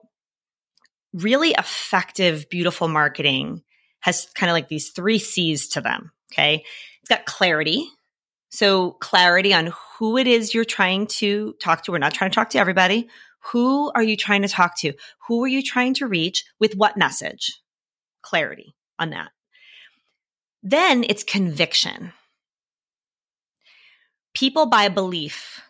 really 1.12 1.50
effective, 1.50 2.49
beautiful 2.49 2.88
marketing 2.88 3.62
has 4.00 4.26
kind 4.35 4.49
of 4.50 4.55
like 4.55 4.69
these 4.69 4.90
three 4.90 5.19
C's 5.19 5.69
to 5.69 5.81
them. 5.81 6.12
Okay. 6.33 6.64
It's 7.02 7.09
got 7.09 7.26
clarity. 7.26 7.88
So 8.50 8.92
clarity 8.92 9.54
on 9.54 9.73
who 9.99 10.16
it 10.16 10.26
is 10.26 10.52
you're 10.54 10.64
trying 10.64 11.07
to 11.07 11.54
talk 11.61 11.85
to. 11.85 11.92
We're 11.92 11.99
not 11.99 12.14
trying 12.14 12.30
to 12.30 12.35
talk 12.35 12.50
to 12.50 12.59
everybody. 12.59 13.09
Who 13.52 13.90
are 13.95 14.02
you 14.02 14.16
trying 14.16 14.42
to 14.42 14.49
talk 14.49 14.76
to? 14.78 14.92
Who 15.28 15.42
are 15.45 15.49
you 15.49 15.62
trying 15.62 15.95
to 15.95 16.07
reach 16.07 16.45
with 16.59 16.75
what 16.75 16.97
message? 16.97 17.61
Clarity 18.23 18.75
on 18.99 19.11
that. 19.11 19.30
Then 20.62 21.04
it's 21.09 21.25
conviction. 21.25 22.12
People 24.35 24.66
buy 24.66 24.88
belief. 24.88 25.62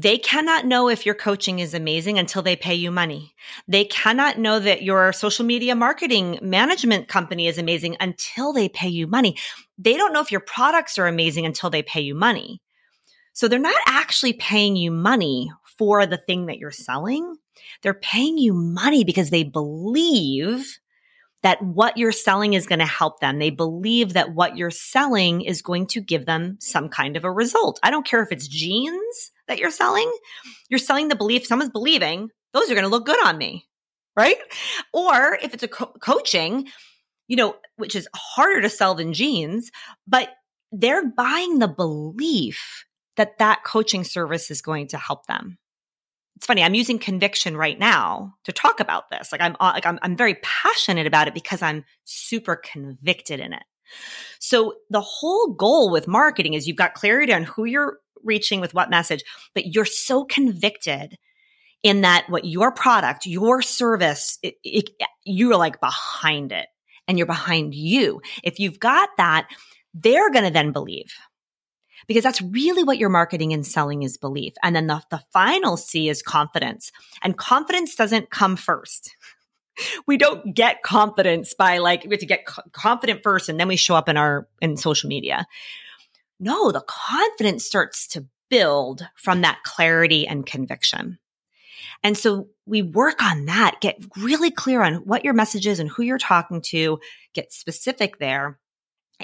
They 0.00 0.16
cannot 0.16 0.64
know 0.64 0.88
if 0.88 1.04
your 1.04 1.16
coaching 1.16 1.58
is 1.58 1.74
amazing 1.74 2.20
until 2.20 2.40
they 2.40 2.54
pay 2.54 2.76
you 2.76 2.92
money. 2.92 3.34
They 3.66 3.84
cannot 3.84 4.38
know 4.38 4.60
that 4.60 4.84
your 4.84 5.12
social 5.12 5.44
media 5.44 5.74
marketing 5.74 6.38
management 6.40 7.08
company 7.08 7.48
is 7.48 7.58
amazing 7.58 7.96
until 7.98 8.52
they 8.52 8.68
pay 8.68 8.86
you 8.86 9.08
money. 9.08 9.36
They 9.76 9.96
don't 9.96 10.12
know 10.12 10.20
if 10.20 10.30
your 10.30 10.40
products 10.40 10.98
are 10.98 11.08
amazing 11.08 11.46
until 11.46 11.68
they 11.68 11.82
pay 11.82 12.00
you 12.00 12.14
money. 12.14 12.62
So 13.32 13.48
they're 13.48 13.58
not 13.58 13.74
actually 13.86 14.34
paying 14.34 14.76
you 14.76 14.92
money 14.92 15.50
for 15.76 16.06
the 16.06 16.16
thing 16.16 16.46
that 16.46 16.58
you're 16.58 16.70
selling. 16.70 17.34
They're 17.82 17.92
paying 17.92 18.38
you 18.38 18.54
money 18.54 19.02
because 19.02 19.30
they 19.30 19.42
believe 19.42 20.78
that 21.42 21.60
what 21.60 21.96
you're 21.96 22.12
selling 22.12 22.54
is 22.54 22.68
going 22.68 22.78
to 22.78 22.86
help 22.86 23.18
them. 23.18 23.40
They 23.40 23.50
believe 23.50 24.12
that 24.12 24.32
what 24.32 24.56
you're 24.56 24.70
selling 24.70 25.40
is 25.40 25.60
going 25.60 25.88
to 25.88 26.00
give 26.00 26.24
them 26.24 26.56
some 26.60 26.88
kind 26.88 27.16
of 27.16 27.24
a 27.24 27.32
result. 27.32 27.80
I 27.82 27.90
don't 27.90 28.06
care 28.06 28.22
if 28.22 28.30
it's 28.30 28.46
jeans 28.46 29.32
that 29.48 29.58
you're 29.58 29.70
selling. 29.70 30.10
You're 30.68 30.78
selling 30.78 31.08
the 31.08 31.16
belief 31.16 31.46
someone's 31.46 31.72
believing 31.72 32.30
those 32.52 32.70
are 32.70 32.74
going 32.74 32.84
to 32.84 32.90
look 32.90 33.06
good 33.06 33.24
on 33.26 33.36
me. 33.36 33.66
Right. 34.16 34.36
Or 34.92 35.38
if 35.42 35.54
it's 35.54 35.62
a 35.62 35.68
co- 35.68 35.94
coaching, 36.00 36.68
you 37.28 37.36
know, 37.36 37.56
which 37.76 37.94
is 37.94 38.08
harder 38.14 38.60
to 38.62 38.68
sell 38.68 38.94
than 38.94 39.12
jeans, 39.12 39.70
but 40.06 40.30
they're 40.72 41.06
buying 41.06 41.58
the 41.58 41.68
belief 41.68 42.84
that 43.16 43.38
that 43.38 43.64
coaching 43.64 44.04
service 44.04 44.50
is 44.50 44.62
going 44.62 44.88
to 44.88 44.98
help 44.98 45.26
them 45.26 45.58
it's 46.38 46.46
funny 46.46 46.62
i'm 46.62 46.74
using 46.74 46.98
conviction 46.98 47.56
right 47.56 47.78
now 47.78 48.32
to 48.44 48.52
talk 48.52 48.78
about 48.78 49.10
this 49.10 49.32
like 49.32 49.40
i'm 49.40 49.56
uh, 49.60 49.72
like 49.74 49.84
I'm, 49.84 49.98
I'm 50.02 50.16
very 50.16 50.36
passionate 50.36 51.06
about 51.06 51.26
it 51.26 51.34
because 51.34 51.62
i'm 51.62 51.84
super 52.04 52.54
convicted 52.54 53.40
in 53.40 53.52
it 53.52 53.64
so 54.38 54.74
the 54.88 55.00
whole 55.00 55.52
goal 55.54 55.90
with 55.90 56.06
marketing 56.06 56.54
is 56.54 56.68
you've 56.68 56.76
got 56.76 56.94
clarity 56.94 57.32
on 57.32 57.42
who 57.42 57.64
you're 57.64 57.98
reaching 58.24 58.60
with 58.60 58.74
what 58.74 58.90
message 58.90 59.22
but 59.54 59.74
you're 59.74 59.84
so 59.84 60.24
convicted 60.24 61.16
in 61.82 62.00
that 62.00 62.26
what 62.28 62.44
your 62.44 62.72
product 62.72 63.26
your 63.26 63.62
service 63.62 64.38
it, 64.42 64.54
it, 64.64 64.90
you're 65.24 65.56
like 65.56 65.80
behind 65.80 66.52
it 66.52 66.66
and 67.06 67.18
you're 67.18 67.26
behind 67.26 67.74
you 67.74 68.20
if 68.42 68.58
you've 68.58 68.80
got 68.80 69.08
that 69.16 69.48
they're 69.94 70.30
going 70.30 70.44
to 70.44 70.50
then 70.50 70.72
believe 70.72 71.14
because 72.08 72.24
that's 72.24 72.42
really 72.42 72.82
what 72.82 72.98
your 72.98 73.10
marketing 73.10 73.52
and 73.52 73.64
selling 73.64 74.02
is 74.02 74.16
belief. 74.16 74.54
And 74.62 74.74
then 74.74 74.88
the, 74.88 75.02
the 75.10 75.22
final 75.32 75.76
C 75.76 76.08
is 76.08 76.22
confidence. 76.22 76.90
And 77.22 77.36
confidence 77.36 77.94
doesn't 77.94 78.30
come 78.30 78.56
first. 78.56 79.14
We 80.08 80.16
don't 80.16 80.56
get 80.56 80.82
confidence 80.82 81.54
by 81.56 81.78
like, 81.78 82.02
we 82.02 82.10
have 82.10 82.18
to 82.18 82.26
get 82.26 82.44
confident 82.72 83.20
first 83.22 83.48
and 83.48 83.60
then 83.60 83.68
we 83.68 83.76
show 83.76 83.94
up 83.94 84.08
in 84.08 84.16
our, 84.16 84.48
in 84.60 84.76
social 84.76 85.08
media. 85.08 85.46
No, 86.40 86.70
the 86.70 86.84
confidence 86.86 87.64
starts 87.64 88.06
to 88.08 88.26
build 88.50 89.06
from 89.16 89.42
that 89.42 89.62
clarity 89.64 90.26
and 90.26 90.46
conviction. 90.46 91.18
And 92.02 92.16
so 92.16 92.48
we 92.64 92.82
work 92.82 93.22
on 93.22 93.46
that, 93.46 93.80
get 93.80 94.02
really 94.16 94.50
clear 94.50 94.82
on 94.82 94.96
what 94.96 95.24
your 95.24 95.34
message 95.34 95.66
is 95.66 95.80
and 95.80 95.90
who 95.90 96.02
you're 96.02 96.18
talking 96.18 96.60
to, 96.66 97.00
get 97.34 97.52
specific 97.52 98.18
there 98.18 98.58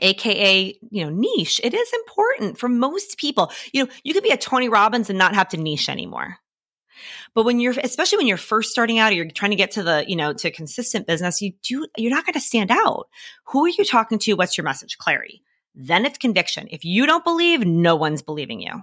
aka 0.02 0.78
you 0.90 1.04
know 1.04 1.10
niche. 1.10 1.60
It 1.62 1.74
is 1.74 1.92
important 1.92 2.58
for 2.58 2.68
most 2.68 3.18
people. 3.18 3.52
You 3.72 3.84
know 3.84 3.90
you 4.02 4.12
could 4.14 4.22
be 4.22 4.30
a 4.30 4.36
tony 4.36 4.68
robbins 4.68 5.10
and 5.10 5.18
not 5.18 5.34
have 5.34 5.48
to 5.50 5.56
niche 5.56 5.88
anymore. 5.88 6.38
But 7.34 7.44
when 7.44 7.60
you're 7.60 7.74
especially 7.82 8.18
when 8.18 8.26
you're 8.26 8.36
first 8.36 8.70
starting 8.70 8.98
out 8.98 9.12
or 9.12 9.16
you're 9.16 9.30
trying 9.30 9.50
to 9.50 9.56
get 9.56 9.72
to 9.72 9.82
the 9.82 10.04
you 10.06 10.16
know 10.16 10.32
to 10.32 10.50
consistent 10.50 11.06
business 11.06 11.42
you 11.42 11.52
do 11.62 11.86
you're 11.96 12.10
not 12.10 12.26
going 12.26 12.34
to 12.34 12.40
stand 12.40 12.70
out. 12.70 13.08
Who 13.46 13.64
are 13.66 13.70
you 13.70 13.84
talking 13.84 14.18
to? 14.20 14.34
What's 14.34 14.56
your 14.56 14.64
message? 14.64 14.98
Clarity 14.98 15.42
then 15.74 16.04
it's 16.04 16.18
conviction 16.18 16.68
if 16.70 16.84
you 16.84 17.06
don't 17.06 17.24
believe 17.24 17.66
no 17.66 17.96
one's 17.96 18.22
believing 18.22 18.60
you 18.60 18.82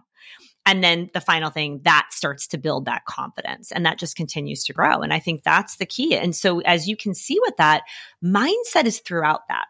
and 0.65 0.83
then 0.83 1.09
the 1.13 1.21
final 1.21 1.49
thing 1.49 1.81
that 1.83 2.07
starts 2.11 2.47
to 2.47 2.57
build 2.57 2.85
that 2.85 3.05
confidence 3.05 3.71
and 3.71 3.85
that 3.85 3.97
just 3.97 4.15
continues 4.15 4.63
to 4.63 4.73
grow 4.73 5.01
and 5.01 5.13
i 5.13 5.19
think 5.19 5.43
that's 5.43 5.77
the 5.77 5.85
key 5.85 6.15
and 6.15 6.35
so 6.35 6.59
as 6.61 6.87
you 6.87 6.95
can 6.95 7.13
see 7.13 7.37
with 7.41 7.57
that 7.57 7.83
mindset 8.23 8.85
is 8.85 8.99
throughout 8.99 9.47
that 9.47 9.65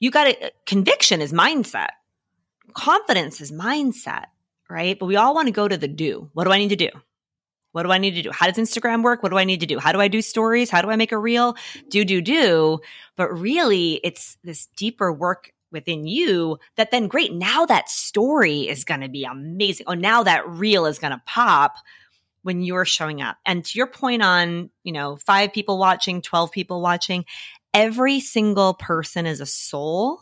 you 0.00 0.10
got 0.10 0.24
to, 0.24 0.46
uh, 0.46 0.50
conviction 0.66 1.20
is 1.20 1.32
mindset. 1.32 1.90
Confidence 2.74 3.40
is 3.40 3.52
mindset, 3.52 4.26
right? 4.68 4.98
But 4.98 5.06
we 5.06 5.16
all 5.16 5.34
want 5.34 5.48
to 5.48 5.52
go 5.52 5.66
to 5.66 5.76
the 5.76 5.88
do. 5.88 6.30
What 6.34 6.44
do 6.44 6.52
I 6.52 6.58
need 6.58 6.70
to 6.70 6.76
do? 6.76 6.90
What 7.72 7.82
do 7.82 7.92
I 7.92 7.98
need 7.98 8.14
to 8.14 8.22
do? 8.22 8.30
How 8.30 8.50
does 8.50 8.56
Instagram 8.56 9.02
work? 9.02 9.22
What 9.22 9.30
do 9.30 9.38
I 9.38 9.44
need 9.44 9.60
to 9.60 9.66
do? 9.66 9.78
How 9.78 9.92
do 9.92 10.00
I 10.00 10.08
do 10.08 10.22
stories? 10.22 10.70
How 10.70 10.80
do 10.80 10.90
I 10.90 10.96
make 10.96 11.12
a 11.12 11.18
reel? 11.18 11.56
Do, 11.90 12.04
do, 12.04 12.22
do. 12.22 12.78
But 13.16 13.38
really, 13.38 14.00
it's 14.02 14.38
this 14.44 14.66
deeper 14.76 15.12
work 15.12 15.52
within 15.70 16.06
you 16.06 16.58
that 16.76 16.90
then 16.90 17.08
great. 17.08 17.32
Now 17.32 17.66
that 17.66 17.88
story 17.88 18.68
is 18.68 18.84
going 18.84 19.00
to 19.00 19.08
be 19.08 19.24
amazing. 19.24 19.86
Oh, 19.88 19.94
now 19.94 20.22
that 20.22 20.48
reel 20.48 20.86
is 20.86 20.98
going 20.98 21.12
to 21.12 21.22
pop 21.26 21.76
when 22.42 22.62
you're 22.62 22.84
showing 22.84 23.20
up. 23.20 23.36
And 23.44 23.64
to 23.64 23.78
your 23.78 23.88
point 23.88 24.22
on, 24.22 24.70
you 24.84 24.92
know, 24.92 25.16
five 25.16 25.52
people 25.52 25.78
watching, 25.78 26.22
12 26.22 26.52
people 26.52 26.80
watching, 26.80 27.24
every 27.74 28.20
single 28.20 28.74
person 28.74 29.26
is 29.26 29.40
a 29.40 29.46
soul 29.46 30.20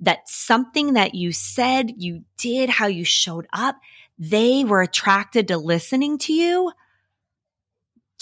that 0.00 0.28
something 0.28 0.94
that 0.94 1.14
you 1.14 1.30
said, 1.32 1.92
you 1.96 2.24
did, 2.38 2.68
how 2.68 2.86
you 2.86 3.04
showed 3.04 3.46
up, 3.52 3.76
they 4.18 4.64
were 4.64 4.82
attracted 4.82 5.48
to 5.48 5.58
listening 5.58 6.18
to 6.18 6.32
you. 6.32 6.72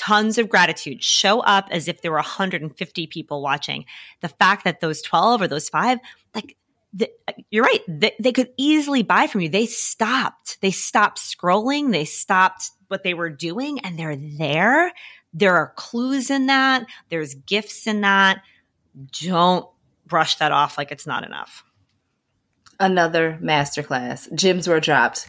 Tons 0.01 0.39
of 0.39 0.49
gratitude. 0.49 1.03
Show 1.03 1.41
up 1.41 1.69
as 1.71 1.89
if 1.89 2.01
there 2.01 2.11
were 2.11 2.17
150 2.17 3.07
people 3.09 3.43
watching. 3.43 3.85
The 4.21 4.29
fact 4.29 4.65
that 4.65 4.81
those 4.81 5.03
12 5.03 5.43
or 5.43 5.49
those 5.49 5.69
five, 5.69 5.99
like, 6.35 6.57
the, 6.93 7.11
you're 7.51 7.65
right. 7.65 7.83
They, 7.87 8.15
they 8.19 8.33
could 8.33 8.51
easily 8.57 9.03
buy 9.03 9.27
from 9.27 9.43
you. 9.43 9.49
They 9.49 9.67
stopped. 9.67 10.61
They 10.61 10.71
stopped 10.71 11.19
scrolling. 11.19 11.93
They 11.93 12.05
stopped 12.05 12.71
what 12.89 13.05
they 13.05 13.15
were 13.15 13.31
doing 13.31 13.79
and 13.81 13.97
they're 13.99 14.17
there 14.17 14.93
there 15.33 15.57
are 15.57 15.73
clues 15.77 16.31
in 16.31 16.47
that, 16.47 16.87
there's 17.09 17.35
gifts 17.35 17.87
in 17.87 18.01
that. 18.01 18.43
Don't 19.23 19.67
brush 20.07 20.37
that 20.37 20.53
off 20.53 20.77
like 20.77 20.91
it's 20.91 21.07
not 21.07 21.25
enough. 21.25 21.65
Another 22.81 23.39
masterclass. 23.41 24.33
Gems 24.35 24.67
were 24.67 24.81
dropped. 24.81 25.29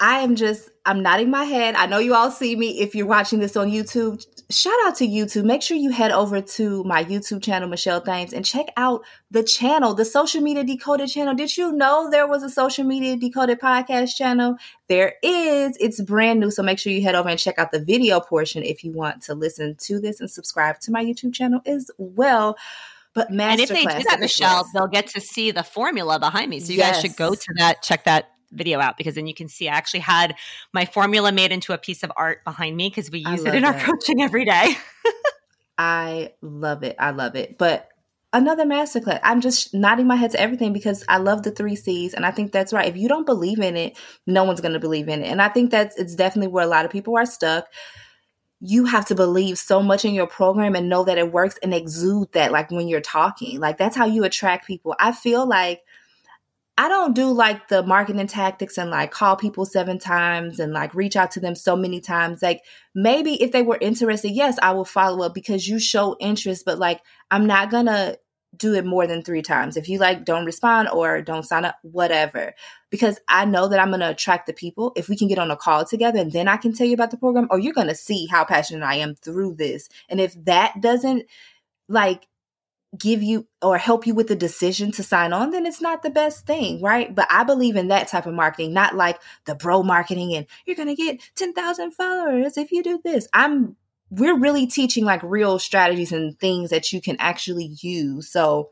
I 0.00 0.20
am 0.20 0.36
just, 0.36 0.70
I'm 0.86 1.02
nodding 1.02 1.28
my 1.30 1.44
head. 1.44 1.74
I 1.74 1.86
know 1.86 1.98
you 1.98 2.14
all 2.14 2.30
see 2.30 2.54
me 2.54 2.80
if 2.80 2.94
you're 2.94 3.06
watching 3.06 3.40
this 3.40 3.56
on 3.56 3.68
YouTube. 3.68 4.24
Shout 4.48 4.78
out 4.84 4.94
to 4.96 5.06
YouTube. 5.06 5.44
Make 5.44 5.60
sure 5.60 5.76
you 5.76 5.90
head 5.90 6.12
over 6.12 6.40
to 6.40 6.84
my 6.84 7.04
YouTube 7.04 7.42
channel, 7.42 7.68
Michelle 7.68 8.00
Thames, 8.00 8.32
and 8.32 8.44
check 8.44 8.66
out 8.76 9.04
the 9.30 9.42
channel, 9.42 9.94
the 9.94 10.04
Social 10.04 10.40
Media 10.40 10.62
Decoded 10.62 11.08
channel. 11.08 11.34
Did 11.34 11.56
you 11.56 11.72
know 11.72 12.08
there 12.10 12.28
was 12.28 12.44
a 12.44 12.48
Social 12.48 12.84
Media 12.84 13.16
Decoded 13.16 13.60
podcast 13.60 14.14
channel? 14.14 14.56
There 14.88 15.14
is. 15.22 15.76
It's 15.80 16.00
brand 16.00 16.40
new. 16.40 16.52
So 16.52 16.62
make 16.62 16.78
sure 16.78 16.92
you 16.92 17.02
head 17.02 17.16
over 17.16 17.28
and 17.28 17.38
check 17.38 17.58
out 17.58 17.72
the 17.72 17.84
video 17.84 18.20
portion 18.20 18.62
if 18.62 18.84
you 18.84 18.92
want 18.92 19.22
to 19.24 19.34
listen 19.34 19.76
to 19.80 20.00
this 20.00 20.20
and 20.20 20.30
subscribe 20.30 20.78
to 20.80 20.92
my 20.92 21.04
YouTube 21.04 21.34
channel 21.34 21.60
as 21.66 21.90
well. 21.98 22.56
But 23.14 23.30
and 23.30 23.60
if 23.60 23.68
they 23.68 23.82
do 23.82 24.04
that, 24.04 24.20
Michelle, 24.20 24.64
they'll 24.72 24.86
get 24.86 25.08
to 25.08 25.20
see 25.20 25.50
the 25.50 25.64
formula 25.64 26.20
behind 26.20 26.50
me. 26.50 26.60
So 26.60 26.72
you 26.72 26.78
yes. 26.78 26.92
guys 26.92 27.02
should 27.02 27.16
go 27.16 27.34
to 27.34 27.54
that, 27.56 27.82
check 27.82 28.04
that 28.04 28.30
video 28.52 28.80
out 28.80 28.96
because 28.96 29.14
then 29.14 29.26
you 29.26 29.34
can 29.34 29.48
see 29.48 29.68
I 29.68 29.74
actually 29.74 30.00
had 30.00 30.34
my 30.72 30.84
formula 30.84 31.32
made 31.32 31.52
into 31.52 31.72
a 31.72 31.78
piece 31.78 32.02
of 32.02 32.12
art 32.16 32.44
behind 32.44 32.76
me 32.76 32.88
because 32.88 33.10
we 33.10 33.20
use 33.20 33.44
it 33.44 33.54
in 33.54 33.62
that. 33.62 33.74
our 33.74 33.80
coaching 33.80 34.22
every 34.22 34.44
day. 34.44 34.76
I 35.78 36.32
love 36.42 36.82
it. 36.82 36.96
I 36.98 37.10
love 37.10 37.36
it. 37.36 37.56
But 37.58 37.88
another 38.32 38.64
masterclass. 38.64 39.20
I'm 39.22 39.40
just 39.40 39.72
nodding 39.72 40.06
my 40.06 40.16
head 40.16 40.32
to 40.32 40.40
everything 40.40 40.72
because 40.72 41.04
I 41.08 41.18
love 41.18 41.42
the 41.42 41.50
three 41.50 41.76
C's. 41.76 42.14
And 42.14 42.26
I 42.26 42.30
think 42.30 42.52
that's 42.52 42.72
right. 42.72 42.88
If 42.88 42.96
you 42.96 43.08
don't 43.08 43.26
believe 43.26 43.60
in 43.60 43.76
it, 43.76 43.96
no 44.26 44.44
one's 44.44 44.60
going 44.60 44.74
to 44.74 44.80
believe 44.80 45.08
in 45.08 45.22
it. 45.22 45.28
And 45.28 45.40
I 45.40 45.48
think 45.48 45.70
that's, 45.70 45.96
it's 45.96 46.14
definitely 46.14 46.52
where 46.52 46.64
a 46.64 46.68
lot 46.68 46.84
of 46.84 46.90
people 46.90 47.16
are 47.16 47.26
stuck. 47.26 47.66
You 48.60 48.86
have 48.86 49.06
to 49.06 49.14
believe 49.14 49.56
so 49.56 49.82
much 49.82 50.04
in 50.04 50.14
your 50.14 50.26
program 50.26 50.74
and 50.74 50.88
know 50.88 51.04
that 51.04 51.16
it 51.16 51.32
works 51.32 51.58
and 51.62 51.72
exude 51.72 52.32
that, 52.32 52.50
like 52.50 52.70
when 52.70 52.88
you're 52.88 53.00
talking. 53.00 53.60
Like 53.60 53.78
that's 53.78 53.96
how 53.96 54.06
you 54.06 54.24
attract 54.24 54.66
people. 54.66 54.96
I 54.98 55.12
feel 55.12 55.46
like 55.46 55.82
I 56.78 56.88
don't 56.88 57.12
do 57.12 57.32
like 57.32 57.66
the 57.66 57.82
marketing 57.82 58.28
tactics 58.28 58.78
and 58.78 58.88
like 58.88 59.10
call 59.10 59.34
people 59.34 59.66
seven 59.66 59.98
times 59.98 60.60
and 60.60 60.72
like 60.72 60.94
reach 60.94 61.16
out 61.16 61.32
to 61.32 61.40
them 61.40 61.56
so 61.56 61.74
many 61.74 62.00
times. 62.00 62.40
Like 62.40 62.62
maybe 62.94 63.42
if 63.42 63.50
they 63.50 63.62
were 63.62 63.78
interested, 63.80 64.30
yes, 64.30 64.60
I 64.62 64.70
will 64.70 64.84
follow 64.84 65.26
up 65.26 65.34
because 65.34 65.66
you 65.66 65.80
show 65.80 66.16
interest, 66.20 66.64
but 66.64 66.78
like 66.78 67.00
I'm 67.32 67.48
not 67.48 67.72
gonna 67.72 68.16
do 68.56 68.74
it 68.74 68.86
more 68.86 69.08
than 69.08 69.22
three 69.22 69.42
times. 69.42 69.76
If 69.76 69.88
you 69.88 69.98
like 69.98 70.24
don't 70.24 70.46
respond 70.46 70.88
or 70.88 71.20
don't 71.20 71.42
sign 71.42 71.64
up, 71.64 71.74
whatever. 71.82 72.54
Because 72.90 73.18
I 73.26 73.44
know 73.44 73.66
that 73.66 73.80
I'm 73.80 73.90
gonna 73.90 74.10
attract 74.10 74.46
the 74.46 74.52
people. 74.52 74.92
If 74.94 75.08
we 75.08 75.16
can 75.16 75.26
get 75.26 75.40
on 75.40 75.50
a 75.50 75.56
call 75.56 75.84
together 75.84 76.20
and 76.20 76.30
then 76.30 76.46
I 76.46 76.58
can 76.58 76.72
tell 76.72 76.86
you 76.86 76.94
about 76.94 77.10
the 77.10 77.16
program, 77.16 77.48
or 77.50 77.58
you're 77.58 77.74
gonna 77.74 77.96
see 77.96 78.26
how 78.26 78.44
passionate 78.44 78.86
I 78.86 78.96
am 78.96 79.16
through 79.16 79.56
this. 79.56 79.88
And 80.08 80.20
if 80.20 80.32
that 80.44 80.80
doesn't 80.80 81.24
like 81.88 82.28
give 82.96 83.22
you 83.22 83.46
or 83.60 83.76
help 83.76 84.06
you 84.06 84.14
with 84.14 84.28
the 84.28 84.36
decision 84.36 84.90
to 84.92 85.02
sign 85.02 85.32
on, 85.32 85.50
then 85.50 85.66
it's 85.66 85.80
not 85.80 86.02
the 86.02 86.10
best 86.10 86.46
thing, 86.46 86.80
right? 86.80 87.14
But 87.14 87.26
I 87.30 87.44
believe 87.44 87.76
in 87.76 87.88
that 87.88 88.08
type 88.08 88.26
of 88.26 88.34
marketing, 88.34 88.72
not 88.72 88.96
like 88.96 89.20
the 89.44 89.54
bro 89.54 89.82
marketing 89.82 90.34
and 90.34 90.46
you're 90.64 90.76
going 90.76 90.88
to 90.88 90.94
get 90.94 91.20
10,000 91.34 91.92
followers 91.92 92.56
if 92.56 92.72
you 92.72 92.82
do 92.82 93.00
this. 93.04 93.28
I'm 93.32 93.76
we're 94.10 94.38
really 94.38 94.66
teaching 94.66 95.04
like 95.04 95.22
real 95.22 95.58
strategies 95.58 96.12
and 96.12 96.38
things 96.38 96.70
that 96.70 96.92
you 96.92 97.00
can 97.02 97.16
actually 97.18 97.76
use. 97.82 98.30
So 98.30 98.70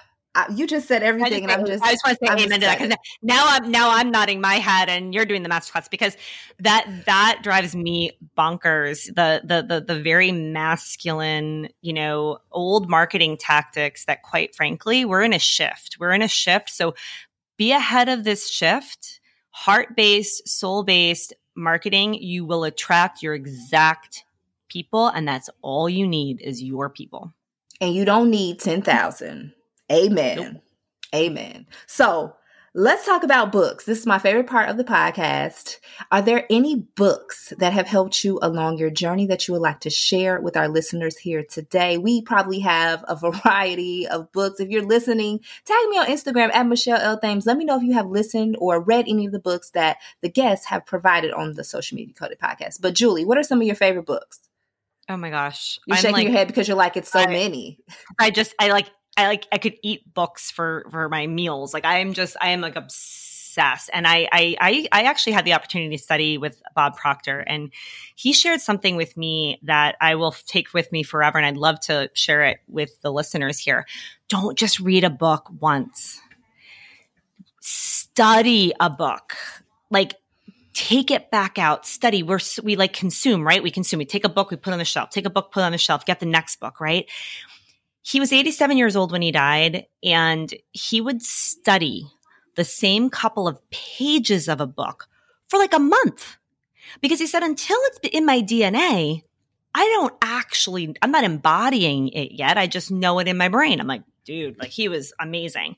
you 0.55 0.67
just 0.67 0.87
said 0.87 1.03
everything, 1.03 1.43
and 1.43 1.51
I'm 1.51 1.65
just. 1.65 1.83
I 1.83 1.91
just 1.91 2.05
want 2.05 2.19
to 2.19 2.25
say 2.25 2.31
I'm 2.31 2.37
amen 2.39 2.59
to 2.59 2.65
that 2.65 2.79
because 2.79 2.95
now 3.21 3.45
I'm 3.47 3.71
now 3.71 3.89
I'm 3.89 4.11
nodding 4.11 4.39
my 4.39 4.55
head, 4.55 4.89
and 4.89 5.13
you're 5.13 5.25
doing 5.25 5.43
the 5.43 5.49
masterclass 5.49 5.89
because 5.89 6.15
that 6.59 6.87
that 7.05 7.39
drives 7.41 7.75
me 7.75 8.11
bonkers. 8.37 9.05
The 9.13 9.41
the 9.43 9.65
the 9.67 9.81
the 9.81 9.99
very 10.01 10.31
masculine, 10.31 11.69
you 11.81 11.93
know, 11.93 12.39
old 12.51 12.89
marketing 12.89 13.37
tactics 13.37 14.05
that, 14.05 14.21
quite 14.21 14.55
frankly, 14.55 15.03
we're 15.03 15.23
in 15.23 15.33
a 15.33 15.39
shift. 15.39 15.97
We're 15.99 16.13
in 16.13 16.21
a 16.21 16.27
shift, 16.27 16.69
so 16.69 16.95
be 17.57 17.71
ahead 17.71 18.07
of 18.07 18.23
this 18.23 18.49
shift. 18.49 19.19
Heart 19.51 19.95
based, 19.95 20.47
soul 20.47 20.83
based 20.83 21.33
marketing, 21.55 22.13
you 22.13 22.45
will 22.45 22.63
attract 22.63 23.21
your 23.21 23.33
exact 23.33 24.23
people, 24.69 25.07
and 25.07 25.27
that's 25.27 25.49
all 25.61 25.89
you 25.89 26.07
need 26.07 26.39
is 26.41 26.63
your 26.63 26.89
people. 26.89 27.33
And 27.81 27.93
you 27.93 28.05
don't 28.05 28.29
need 28.29 28.59
ten 28.59 28.81
thousand 28.81 29.53
Amen. 29.91 30.37
Nope. 30.37 30.63
Amen. 31.15 31.65
So 31.87 32.35
let's 32.75 33.05
talk 33.05 33.23
about 33.23 33.51
books. 33.51 33.85
This 33.85 33.99
is 33.99 34.05
my 34.05 34.19
favorite 34.19 34.45
part 34.45 34.69
of 34.69 34.77
the 34.77 34.83
podcast. 34.83 35.77
Are 36.11 36.21
there 36.21 36.45
any 36.51 36.75
books 36.75 37.51
that 37.57 37.73
have 37.73 37.87
helped 37.87 38.23
you 38.23 38.37
along 38.43 38.77
your 38.77 38.91
journey 38.91 39.25
that 39.27 39.47
you 39.47 39.53
would 39.53 39.61
like 39.61 39.79
to 39.81 39.89
share 39.89 40.39
with 40.39 40.55
our 40.55 40.67
listeners 40.67 41.17
here 41.17 41.43
today? 41.43 41.97
We 41.97 42.21
probably 42.21 42.59
have 42.59 43.03
a 43.07 43.15
variety 43.31 44.07
of 44.07 44.31
books. 44.31 44.59
If 44.59 44.69
you're 44.69 44.85
listening, 44.85 45.39
tag 45.65 45.89
me 45.89 45.97
on 45.97 46.05
Instagram 46.05 46.53
at 46.53 46.67
Michelle 46.67 46.99
L. 46.99 47.19
Thames. 47.19 47.47
Let 47.47 47.57
me 47.57 47.65
know 47.65 47.77
if 47.77 47.83
you 47.83 47.93
have 47.93 48.07
listened 48.07 48.55
or 48.59 48.79
read 48.79 49.05
any 49.07 49.25
of 49.25 49.31
the 49.31 49.39
books 49.39 49.71
that 49.71 49.97
the 50.21 50.29
guests 50.29 50.67
have 50.67 50.85
provided 50.85 51.31
on 51.31 51.53
the 51.53 51.63
Social 51.63 51.95
Media 51.95 52.13
Coded 52.13 52.39
podcast. 52.39 52.81
But 52.81 52.93
Julie, 52.93 53.25
what 53.25 53.37
are 53.39 53.43
some 53.43 53.61
of 53.61 53.65
your 53.65 53.75
favorite 53.75 54.05
books? 54.05 54.41
Oh 55.09 55.17
my 55.17 55.31
gosh. 55.31 55.79
You're 55.87 55.97
I'm 55.97 56.01
shaking 56.01 56.13
like, 56.13 56.27
your 56.27 56.33
head 56.33 56.47
because 56.47 56.67
you're 56.67 56.77
like, 56.77 56.95
it's 56.95 57.11
so 57.11 57.21
I, 57.21 57.25
many. 57.25 57.79
I 58.19 58.29
just, 58.29 58.53
I 58.59 58.69
like 58.69 58.91
I 59.19 59.27
like 59.27 59.47
I 59.51 59.57
could 59.57 59.75
eat 59.83 60.13
books 60.13 60.49
for 60.49 60.85
for 60.89 61.09
my 61.09 61.27
meals. 61.27 61.73
Like 61.73 61.85
I 61.85 61.99
am 61.99 62.13
just 62.13 62.37
I 62.41 62.49
am 62.49 62.61
like 62.61 62.75
obsessed. 62.75 63.89
And 63.91 64.07
I 64.07 64.27
I 64.31 64.87
I 64.91 65.03
actually 65.03 65.33
had 65.33 65.45
the 65.45 65.53
opportunity 65.53 65.97
to 65.97 66.01
study 66.01 66.37
with 66.37 66.61
Bob 66.73 66.95
Proctor, 66.95 67.39
and 67.39 67.71
he 68.15 68.31
shared 68.31 68.61
something 68.61 68.95
with 68.95 69.17
me 69.17 69.59
that 69.63 69.97
I 69.99 70.15
will 70.15 70.31
take 70.31 70.73
with 70.73 70.91
me 70.91 71.03
forever, 71.03 71.37
and 71.37 71.45
I'd 71.45 71.57
love 71.57 71.79
to 71.81 72.09
share 72.13 72.45
it 72.45 72.59
with 72.67 73.01
the 73.01 73.11
listeners 73.11 73.59
here. 73.59 73.85
Don't 74.29 74.57
just 74.57 74.79
read 74.79 75.03
a 75.03 75.09
book 75.09 75.49
once. 75.59 76.21
Study 77.59 78.73
a 78.79 78.89
book. 78.89 79.35
Like 79.89 80.15
take 80.73 81.11
it 81.11 81.29
back 81.29 81.57
out, 81.57 81.85
study. 81.85 82.23
We're, 82.23 82.39
we 82.63 82.77
like 82.77 82.93
consume, 82.93 83.45
right? 83.45 83.61
We 83.61 83.69
consume. 83.69 83.97
We 83.97 84.05
take 84.05 84.23
a 84.23 84.29
book, 84.29 84.49
we 84.49 84.55
put 84.55 84.71
on 84.71 84.79
the 84.79 84.85
shelf, 84.85 85.09
take 85.09 85.25
a 85.25 85.29
book, 85.29 85.51
put 85.51 85.63
on 85.63 85.73
the 85.73 85.77
shelf, 85.77 86.05
get 86.05 86.21
the 86.21 86.25
next 86.25 86.61
book, 86.61 86.79
right? 86.79 87.05
He 88.01 88.19
was 88.19 88.31
87 88.33 88.77
years 88.77 88.95
old 88.95 89.11
when 89.11 89.21
he 89.21 89.31
died, 89.31 89.85
and 90.03 90.53
he 90.71 91.01
would 91.01 91.21
study 91.21 92.07
the 92.55 92.63
same 92.63 93.09
couple 93.09 93.47
of 93.47 93.69
pages 93.69 94.47
of 94.47 94.61
a 94.61 94.67
book 94.67 95.07
for 95.47 95.57
like 95.57 95.73
a 95.73 95.79
month 95.79 96.37
because 97.01 97.19
he 97.19 97.27
said, 97.27 97.43
until 97.43 97.77
it's 97.83 97.99
in 98.11 98.25
my 98.25 98.41
DNA, 98.41 99.23
I 99.73 99.85
don't 99.85 100.13
actually, 100.21 100.95
I'm 101.01 101.11
not 101.11 101.23
embodying 101.23 102.09
it 102.09 102.31
yet. 102.31 102.57
I 102.57 102.67
just 102.67 102.91
know 102.91 103.19
it 103.19 103.27
in 103.27 103.37
my 103.37 103.49
brain. 103.49 103.79
I'm 103.79 103.87
like, 103.87 104.03
dude, 104.25 104.59
like 104.59 104.69
he 104.69 104.89
was 104.89 105.13
amazing. 105.19 105.75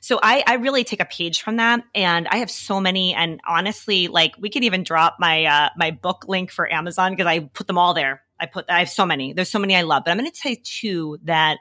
So 0.00 0.20
I, 0.22 0.44
I 0.46 0.54
really 0.54 0.84
take 0.84 1.00
a 1.00 1.04
page 1.04 1.42
from 1.42 1.56
that, 1.56 1.82
and 1.94 2.28
I 2.28 2.36
have 2.36 2.50
so 2.50 2.80
many. 2.80 3.12
And 3.12 3.40
honestly, 3.46 4.06
like 4.06 4.34
we 4.38 4.50
could 4.50 4.62
even 4.62 4.84
drop 4.84 5.16
my 5.18 5.44
uh, 5.46 5.70
my 5.76 5.90
book 5.90 6.26
link 6.28 6.52
for 6.52 6.72
Amazon 6.72 7.10
because 7.10 7.26
I 7.26 7.40
put 7.40 7.66
them 7.66 7.76
all 7.76 7.92
there. 7.92 8.22
I 8.38 8.46
put 8.46 8.66
I 8.68 8.80
have 8.80 8.90
so 8.90 9.06
many. 9.06 9.32
There's 9.32 9.50
so 9.50 9.58
many 9.58 9.76
I 9.76 9.82
love, 9.82 10.04
but 10.04 10.10
I'm 10.10 10.18
going 10.18 10.30
to 10.30 10.36
say 10.36 10.60
two 10.62 11.18
that 11.24 11.58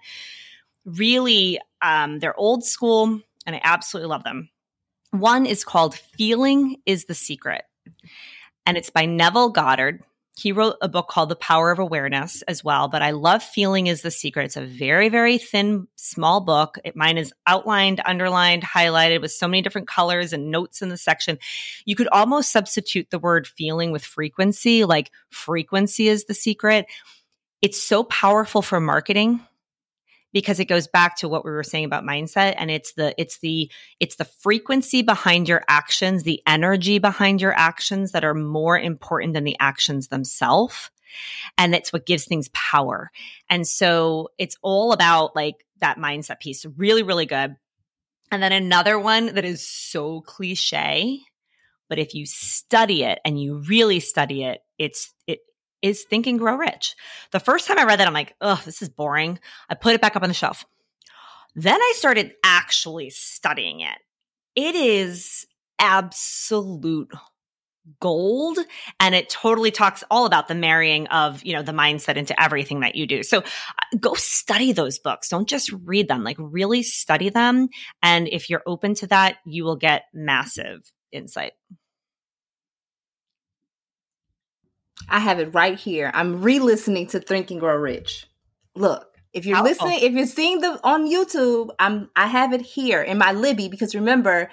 really 0.86 1.60
um, 1.82 2.20
they're 2.20 2.38
old 2.38 2.64
school 2.64 3.20
and 3.46 3.56
I 3.56 3.62
absolutely 3.64 4.10
love 4.10 4.24
them. 4.24 4.50
One 5.12 5.46
is 5.46 5.64
called 5.64 5.96
"Feeling 5.96 6.78
Is 6.86 7.06
the 7.06 7.16
Secret," 7.16 7.64
and 8.66 8.78
it's 8.78 8.90
by 8.90 9.06
Neville 9.06 9.50
Goddard 9.50 10.04
he 10.38 10.52
wrote 10.52 10.76
a 10.82 10.90
book 10.90 11.08
called 11.08 11.30
The 11.30 11.36
Power 11.36 11.72
of 11.72 11.80
Awareness 11.80 12.42
as 12.44 12.64
well, 12.64 12.90
but 12.90 13.02
I 13.02 13.12
love 13.12 13.42
Feeling 13.42 13.88
is 13.88 14.02
the 14.02 14.12
Secret. 14.12 14.46
It's 14.46 14.58
a 14.58 14.66
very, 14.66 15.08
very 15.08 15.38
thin, 15.38 15.88
small 15.96 16.42
book. 16.42 16.78
It, 16.84 16.96
mine 16.96 17.18
is 17.18 17.34
outlined, 17.48 18.02
underlined, 18.06 18.64
highlighted 18.64 19.22
with 19.22 19.32
so 19.32 19.48
many 19.48 19.62
different 19.62 19.88
colors 19.88 20.34
and 20.34 20.52
notes 20.52 20.82
in 20.82 20.90
the 20.90 20.98
section. 20.98 21.40
You 21.86 21.96
could 21.96 22.10
almost 22.10 22.52
substitute 22.52 23.10
the 23.12 23.20
word 23.20 23.48
feeling 23.48 23.92
with 23.92 24.04
frequency, 24.04 24.84
like 24.84 25.10
frequency 25.30 26.10
is 26.10 26.26
the 26.26 26.34
secret. 26.34 26.86
It's 27.62 27.82
so 27.82 28.04
powerful 28.04 28.62
for 28.62 28.82
marketing 28.82 29.40
because 30.36 30.60
it 30.60 30.66
goes 30.66 30.86
back 30.86 31.16
to 31.16 31.30
what 31.30 31.46
we 31.46 31.52
were 31.52 31.64
saying 31.64 31.86
about 31.86 32.04
mindset 32.04 32.56
and 32.58 32.70
it's 32.70 32.92
the 32.96 33.16
it's 33.18 33.38
the 33.40 33.72
it's 34.02 34.18
the 34.18 34.26
frequency 34.26 35.02
behind 35.02 35.48
your 35.48 35.64
actions 35.70 36.24
the 36.24 36.42
energy 36.46 37.00
behind 37.00 37.40
your 37.40 37.54
actions 37.54 38.12
that 38.12 38.26
are 38.26 38.34
more 38.34 38.78
important 38.78 39.34
than 39.34 39.46
the 39.46 39.56
actions 39.62 40.10
themselves 40.10 40.92
and 41.58 41.74
it's 41.74 41.94
what 41.94 42.06
gives 42.06 42.26
things 42.26 42.50
power. 42.50 43.10
And 43.50 43.66
so 43.66 44.30
it's 44.38 44.58
all 44.62 44.92
about 44.92 45.34
like 45.36 45.66
that 45.80 45.98
mindset 45.98 46.42
piece. 46.42 46.66
Really 46.78 47.04
really 47.04 47.26
good. 47.26 47.56
And 48.30 48.44
then 48.44 48.52
another 48.52 49.00
one 49.00 49.36
that 49.36 49.46
is 49.46 49.66
so 49.66 50.20
cliche 50.20 51.22
but 51.88 52.00
if 52.00 52.14
you 52.14 52.26
study 52.26 53.04
it 53.04 53.20
and 53.24 53.40
you 53.40 53.60
really 53.70 54.02
study 54.02 54.44
it 54.44 54.60
it's 54.78 55.14
it 55.28 55.40
is 55.82 56.04
Think 56.04 56.28
and 56.28 56.40
Grow 56.40 56.56
Rich. 56.56 56.96
The 57.32 57.40
first 57.40 57.68
time 57.68 57.80
I 57.80 57.84
read 57.84 58.00
that, 58.00 58.08
I'm 58.08 58.14
like, 58.14 58.36
oh, 58.42 58.62
this 58.66 58.82
is 58.82 58.90
boring. 58.90 59.40
I 59.70 59.76
put 59.76 59.94
it 59.94 60.02
back 60.02 60.16
up 60.16 60.24
on 60.24 60.30
the 60.30 60.34
shelf. 60.34 60.66
Then 61.56 61.80
I 61.80 61.94
started 61.96 62.34
actually 62.44 63.10
studying 63.10 63.80
it. 63.80 63.98
It 64.56 64.76
is 64.76 65.46
absolute 65.80 67.12
gold 68.00 68.58
and 69.00 69.14
it 69.14 69.30
totally 69.30 69.70
talks 69.70 70.04
all 70.10 70.26
about 70.26 70.48
the 70.48 70.56
marrying 70.56 71.06
of 71.08 71.44
you 71.44 71.54
know 71.54 71.62
the 71.62 71.72
mindset 71.72 72.16
into 72.16 72.40
everything 72.42 72.80
that 72.80 72.96
you 72.96 73.06
do 73.06 73.22
so 73.22 73.40
uh, 73.40 73.98
go 74.00 74.16
study 74.16 74.72
those 74.72 74.98
books 74.98 75.30
don't 75.30 75.48
just 75.48 75.72
read 75.84 76.08
them 76.08 76.24
like 76.24 76.38
really 76.40 76.82
study 76.82 77.30
them 77.30 77.70
and 78.02 78.28
if 78.28 78.50
you're 78.50 78.64
open 78.66 78.96
to 78.96 79.06
that 79.06 79.38
you 79.46 79.64
will 79.64 79.76
get 79.76 80.06
massive 80.16 80.92
insight 81.12 81.52
I 85.10 85.20
have 85.20 85.40
it 85.40 85.54
right 85.54 85.78
here. 85.78 86.12
I'm 86.14 86.42
re-listening 86.42 87.08
to 87.08 87.20
Think 87.20 87.52
and 87.52 87.60
Grow 87.60 87.76
Rich. 87.76 88.28
Look, 88.76 89.16
if 89.34 89.46
you're 89.46 89.60
oh. 89.60 89.64
listening, 89.64 90.00
if 90.02 90.14
you're 90.14 90.26
seeing 90.26 90.62
the 90.62 90.80
on 90.84 91.10
YouTube, 91.10 91.70
I'm 91.78 92.10
I 92.16 92.28
have 92.28 92.54
it 92.54 92.62
here 92.62 93.02
in 93.02 93.18
my 93.18 93.34
Libby 93.34 93.68
because 93.68 93.94
remember, 93.94 94.50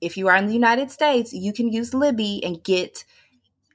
if 0.00 0.16
you 0.16 0.28
are 0.28 0.36
in 0.36 0.46
the 0.46 0.52
United 0.52 0.90
States, 0.90 1.32
you 1.32 1.52
can 1.52 1.72
use 1.72 1.94
Libby 1.94 2.42
and 2.44 2.62
get 2.62 3.04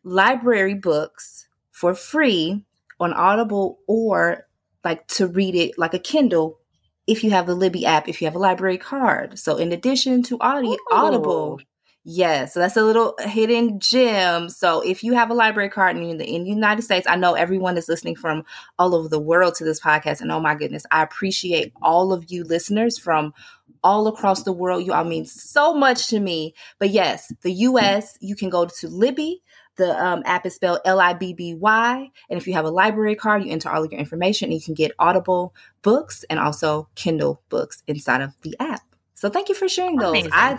library 0.03 0.75
books 0.75 1.47
for 1.71 1.93
free 1.93 2.65
on 2.99 3.13
Audible 3.13 3.79
or 3.87 4.47
like 4.83 5.07
to 5.07 5.27
read 5.27 5.55
it 5.55 5.77
like 5.77 5.93
a 5.93 5.99
Kindle 5.99 6.59
if 7.07 7.23
you 7.23 7.31
have 7.31 7.47
the 7.47 7.55
Libby 7.55 7.85
app, 7.85 8.07
if 8.07 8.21
you 8.21 8.27
have 8.27 8.35
a 8.35 8.39
library 8.39 8.77
card. 8.77 9.39
So 9.39 9.57
in 9.57 9.71
addition 9.71 10.23
to 10.23 10.37
audio, 10.39 10.77
Audible, 10.91 11.59
Yes, 12.11 12.55
so 12.55 12.59
that's 12.59 12.75
a 12.75 12.81
little 12.81 13.13
hidden 13.19 13.79
gem. 13.79 14.49
So 14.49 14.81
if 14.81 15.03
you 15.03 15.13
have 15.13 15.29
a 15.29 15.35
library 15.35 15.69
card 15.69 15.95
in 15.95 16.17
the, 16.17 16.25
in 16.25 16.43
the 16.43 16.49
United 16.49 16.81
States, 16.81 17.05
I 17.07 17.15
know 17.15 17.35
everyone 17.35 17.77
is 17.77 17.87
listening 17.87 18.15
from 18.15 18.45
all 18.79 18.95
over 18.95 19.07
the 19.07 19.19
world 19.19 19.53
to 19.55 19.63
this 19.63 19.79
podcast, 19.79 20.19
and 20.19 20.31
oh 20.31 20.39
my 20.39 20.55
goodness, 20.55 20.87
I 20.89 21.03
appreciate 21.03 21.71
all 21.83 22.11
of 22.11 22.31
you 22.31 22.43
listeners 22.43 22.97
from 22.97 23.35
all 23.83 24.07
across 24.07 24.41
the 24.41 24.51
world. 24.51 24.87
You 24.87 24.93
all 24.93 25.03
mean 25.03 25.25
so 25.25 25.75
much 25.75 26.07
to 26.07 26.19
me. 26.19 26.55
But 26.79 26.89
yes, 26.89 27.31
the 27.43 27.51
U.S. 27.51 28.17
you 28.19 28.35
can 28.35 28.49
go 28.49 28.65
to 28.65 28.87
Libby. 28.87 29.43
The 29.75 30.03
um, 30.03 30.23
app 30.25 30.47
is 30.47 30.55
spelled 30.55 30.79
L 30.85 30.99
I 30.99 31.13
B 31.13 31.33
B 31.33 31.53
Y, 31.53 32.11
and 32.27 32.41
if 32.41 32.47
you 32.47 32.53
have 32.53 32.65
a 32.65 32.71
library 32.71 33.13
card, 33.17 33.45
you 33.45 33.51
enter 33.51 33.69
all 33.69 33.83
of 33.83 33.91
your 33.91 33.99
information, 33.99 34.45
and 34.47 34.55
you 34.55 34.65
can 34.65 34.73
get 34.73 34.93
Audible 34.97 35.53
books 35.83 36.25
and 36.27 36.39
also 36.39 36.89
Kindle 36.95 37.43
books 37.49 37.83
inside 37.85 38.21
of 38.21 38.35
the 38.41 38.55
app. 38.59 38.81
So 39.13 39.29
thank 39.29 39.47
you 39.47 39.53
for 39.53 39.69
sharing 39.69 39.97
those. 39.97 40.11
Amazing, 40.11 40.31
I, 40.33 40.57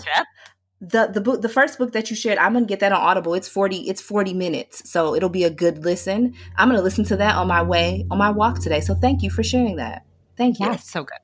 the 0.81 1.11
the 1.13 1.21
book 1.21 1.43
the 1.43 1.49
first 1.49 1.79
book 1.79 1.93
that 1.93 2.09
you 2.09 2.17
shared 2.17 2.39
i'm 2.39 2.55
gonna 2.55 2.65
get 2.65 2.81
that 2.81 2.93
on 2.93 3.01
audible. 3.01 3.35
It's 3.35 3.49
40 3.49 3.89
it's 3.89 4.01
40 4.01 4.33
minutes 4.33 4.91
so 4.91 5.15
it'll 5.15 5.29
be 5.29 5.45
a 5.45 5.51
good 5.51 5.85
listen. 5.85 6.35
I'm 6.57 6.69
gonna 6.69 6.83
listen 6.83 7.05
to 7.07 7.17
that 7.17 7.37
on 7.37 7.47
my 7.49 7.63
way 7.63 8.07
on 8.11 8.19
my 8.19 8.31
walk 8.31 8.61
today. 8.61 8.81
So 8.81 8.95
thank 8.95 9.23
you 9.23 9.31
for 9.31 9.43
sharing 9.43 9.77
that. 9.77 10.07
Thank 10.37 10.59
you. 10.59 10.67
Yeah 10.67 10.77
so 10.77 11.05
good 11.05 11.19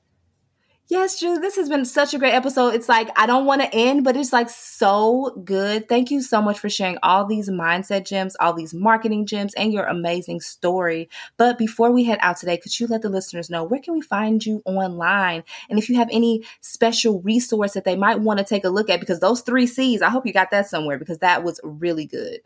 Yes, 0.88 1.18
Julie, 1.18 1.40
this 1.40 1.56
has 1.56 1.68
been 1.68 1.84
such 1.84 2.14
a 2.14 2.18
great 2.18 2.32
episode. 2.32 2.74
It's 2.74 2.88
like 2.88 3.10
I 3.18 3.26
don't 3.26 3.44
want 3.44 3.60
to 3.60 3.74
end, 3.74 4.04
but 4.04 4.16
it's 4.16 4.32
like 4.32 4.48
so 4.48 5.32
good. 5.44 5.88
Thank 5.88 6.12
you 6.12 6.22
so 6.22 6.40
much 6.40 6.60
for 6.60 6.68
sharing 6.68 6.96
all 7.02 7.26
these 7.26 7.50
mindset 7.50 8.06
gems, 8.06 8.36
all 8.38 8.52
these 8.52 8.72
marketing 8.72 9.26
gems, 9.26 9.52
and 9.54 9.72
your 9.72 9.86
amazing 9.86 10.40
story. 10.40 11.08
But 11.38 11.58
before 11.58 11.90
we 11.90 12.04
head 12.04 12.20
out 12.22 12.36
today, 12.36 12.56
could 12.56 12.78
you 12.78 12.86
let 12.86 13.02
the 13.02 13.08
listeners 13.08 13.50
know 13.50 13.64
where 13.64 13.80
can 13.80 13.94
we 13.94 14.00
find 14.00 14.46
you 14.46 14.62
online? 14.64 15.42
And 15.68 15.76
if 15.76 15.88
you 15.88 15.96
have 15.96 16.08
any 16.12 16.44
special 16.60 17.20
resource 17.20 17.72
that 17.72 17.82
they 17.82 17.96
might 17.96 18.20
want 18.20 18.38
to 18.38 18.44
take 18.44 18.64
a 18.64 18.68
look 18.68 18.88
at, 18.88 19.00
because 19.00 19.18
those 19.18 19.40
three 19.40 19.66
C's, 19.66 20.02
I 20.02 20.10
hope 20.10 20.24
you 20.24 20.32
got 20.32 20.52
that 20.52 20.68
somewhere 20.68 20.98
because 21.00 21.18
that 21.18 21.42
was 21.42 21.60
really 21.64 22.06
good. 22.06 22.42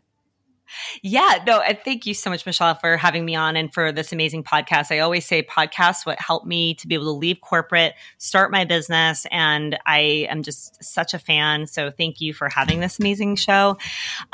Yeah, 1.01 1.43
no, 1.45 1.59
and 1.61 1.77
thank 1.83 2.05
you 2.05 2.13
so 2.13 2.29
much, 2.29 2.45
Michelle, 2.45 2.75
for 2.75 2.97
having 2.97 3.25
me 3.25 3.35
on 3.35 3.55
and 3.55 3.73
for 3.73 3.91
this 3.91 4.11
amazing 4.11 4.43
podcast. 4.43 4.91
I 4.91 4.99
always 4.99 5.25
say 5.25 5.43
podcasts 5.43 6.05
what 6.05 6.19
helped 6.19 6.45
me 6.45 6.73
to 6.75 6.87
be 6.87 6.95
able 6.95 7.05
to 7.05 7.11
leave 7.11 7.41
corporate, 7.41 7.93
start 8.17 8.51
my 8.51 8.65
business, 8.65 9.25
and 9.31 9.77
I 9.85 10.27
am 10.29 10.43
just 10.43 10.83
such 10.83 11.13
a 11.13 11.19
fan. 11.19 11.67
So 11.67 11.91
thank 11.91 12.21
you 12.21 12.33
for 12.33 12.49
having 12.49 12.79
this 12.79 12.99
amazing 12.99 13.35
show. 13.35 13.77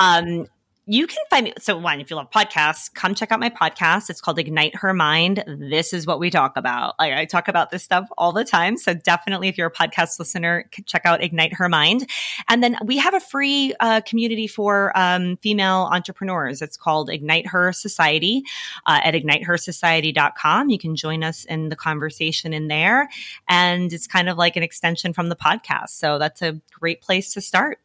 Um, 0.00 0.46
you 0.90 1.06
can 1.06 1.22
find 1.28 1.44
me. 1.44 1.52
So, 1.58 1.76
one, 1.76 2.00
if 2.00 2.08
you 2.08 2.16
love 2.16 2.30
podcasts, 2.30 2.92
come 2.92 3.14
check 3.14 3.30
out 3.30 3.38
my 3.38 3.50
podcast. 3.50 4.08
It's 4.08 4.22
called 4.22 4.38
Ignite 4.38 4.74
Her 4.74 4.94
Mind. 4.94 5.44
This 5.46 5.92
is 5.92 6.06
what 6.06 6.18
we 6.18 6.30
talk 6.30 6.56
about. 6.56 6.94
Like, 6.98 7.12
I 7.12 7.26
talk 7.26 7.46
about 7.46 7.70
this 7.70 7.82
stuff 7.82 8.08
all 8.16 8.32
the 8.32 8.42
time. 8.42 8.78
So, 8.78 8.94
definitely, 8.94 9.48
if 9.48 9.58
you're 9.58 9.66
a 9.66 9.72
podcast 9.72 10.18
listener, 10.18 10.64
check 10.86 11.02
out 11.04 11.22
Ignite 11.22 11.52
Her 11.52 11.68
Mind. 11.68 12.08
And 12.48 12.62
then 12.62 12.78
we 12.82 12.96
have 12.96 13.12
a 13.12 13.20
free 13.20 13.74
uh, 13.80 14.00
community 14.00 14.46
for 14.46 14.96
um, 14.96 15.36
female 15.42 15.90
entrepreneurs. 15.92 16.62
It's 16.62 16.78
called 16.78 17.10
Ignite 17.10 17.48
Her 17.48 17.70
Society 17.74 18.42
uh, 18.86 19.00
at 19.04 19.12
ignitehersociety.com. 19.12 20.70
You 20.70 20.78
can 20.78 20.96
join 20.96 21.22
us 21.22 21.44
in 21.44 21.68
the 21.68 21.76
conversation 21.76 22.54
in 22.54 22.68
there. 22.68 23.10
And 23.46 23.92
it's 23.92 24.06
kind 24.06 24.30
of 24.30 24.38
like 24.38 24.56
an 24.56 24.62
extension 24.62 25.12
from 25.12 25.28
the 25.28 25.36
podcast. 25.36 25.90
So, 25.90 26.18
that's 26.18 26.40
a 26.40 26.58
great 26.72 27.02
place 27.02 27.34
to 27.34 27.42
start. 27.42 27.78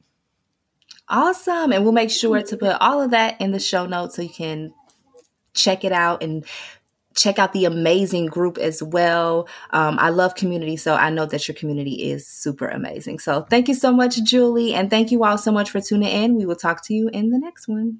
Awesome. 1.14 1.72
And 1.72 1.84
we'll 1.84 1.94
make 1.94 2.10
sure 2.10 2.42
to 2.42 2.58
put 2.58 2.76
all 2.82 3.00
of 3.00 3.12
that 3.12 3.40
in 3.40 3.52
the 3.52 3.60
show 3.60 3.86
notes 3.86 4.16
so 4.16 4.24
you 4.24 4.30
can 4.30 4.74
check 5.54 5.84
it 5.84 5.92
out 5.92 6.24
and 6.24 6.44
check 7.16 7.38
out 7.38 7.54
the 7.54 7.66
amazing 7.66 8.26
group 8.26 8.58
as 8.58 8.82
well. 8.82 9.48
Um, 9.70 10.00
I 10.00 10.10
love 10.10 10.34
community, 10.34 10.76
so 10.76 10.96
I 10.96 11.12
know 11.12 11.28
that 11.28 11.48
your 11.48 11.54
community 11.54 12.10
is 12.10 12.28
super 12.28 12.68
amazing. 12.68 13.20
So 13.20 13.44
thank 13.44 13.68
you 13.68 13.76
so 13.76 13.94
much, 13.94 14.24
Julie. 14.24 14.74
And 14.74 14.90
thank 14.90 15.12
you 15.12 15.24
all 15.24 15.38
so 15.38 15.52
much 15.52 15.70
for 15.70 15.80
tuning 15.80 16.10
in. 16.10 16.36
We 16.36 16.48
will 16.48 16.56
talk 16.56 16.84
to 16.88 16.96
you 16.96 17.10
in 17.14 17.30
the 17.30 17.38
next 17.38 17.68
one. 17.68 18.00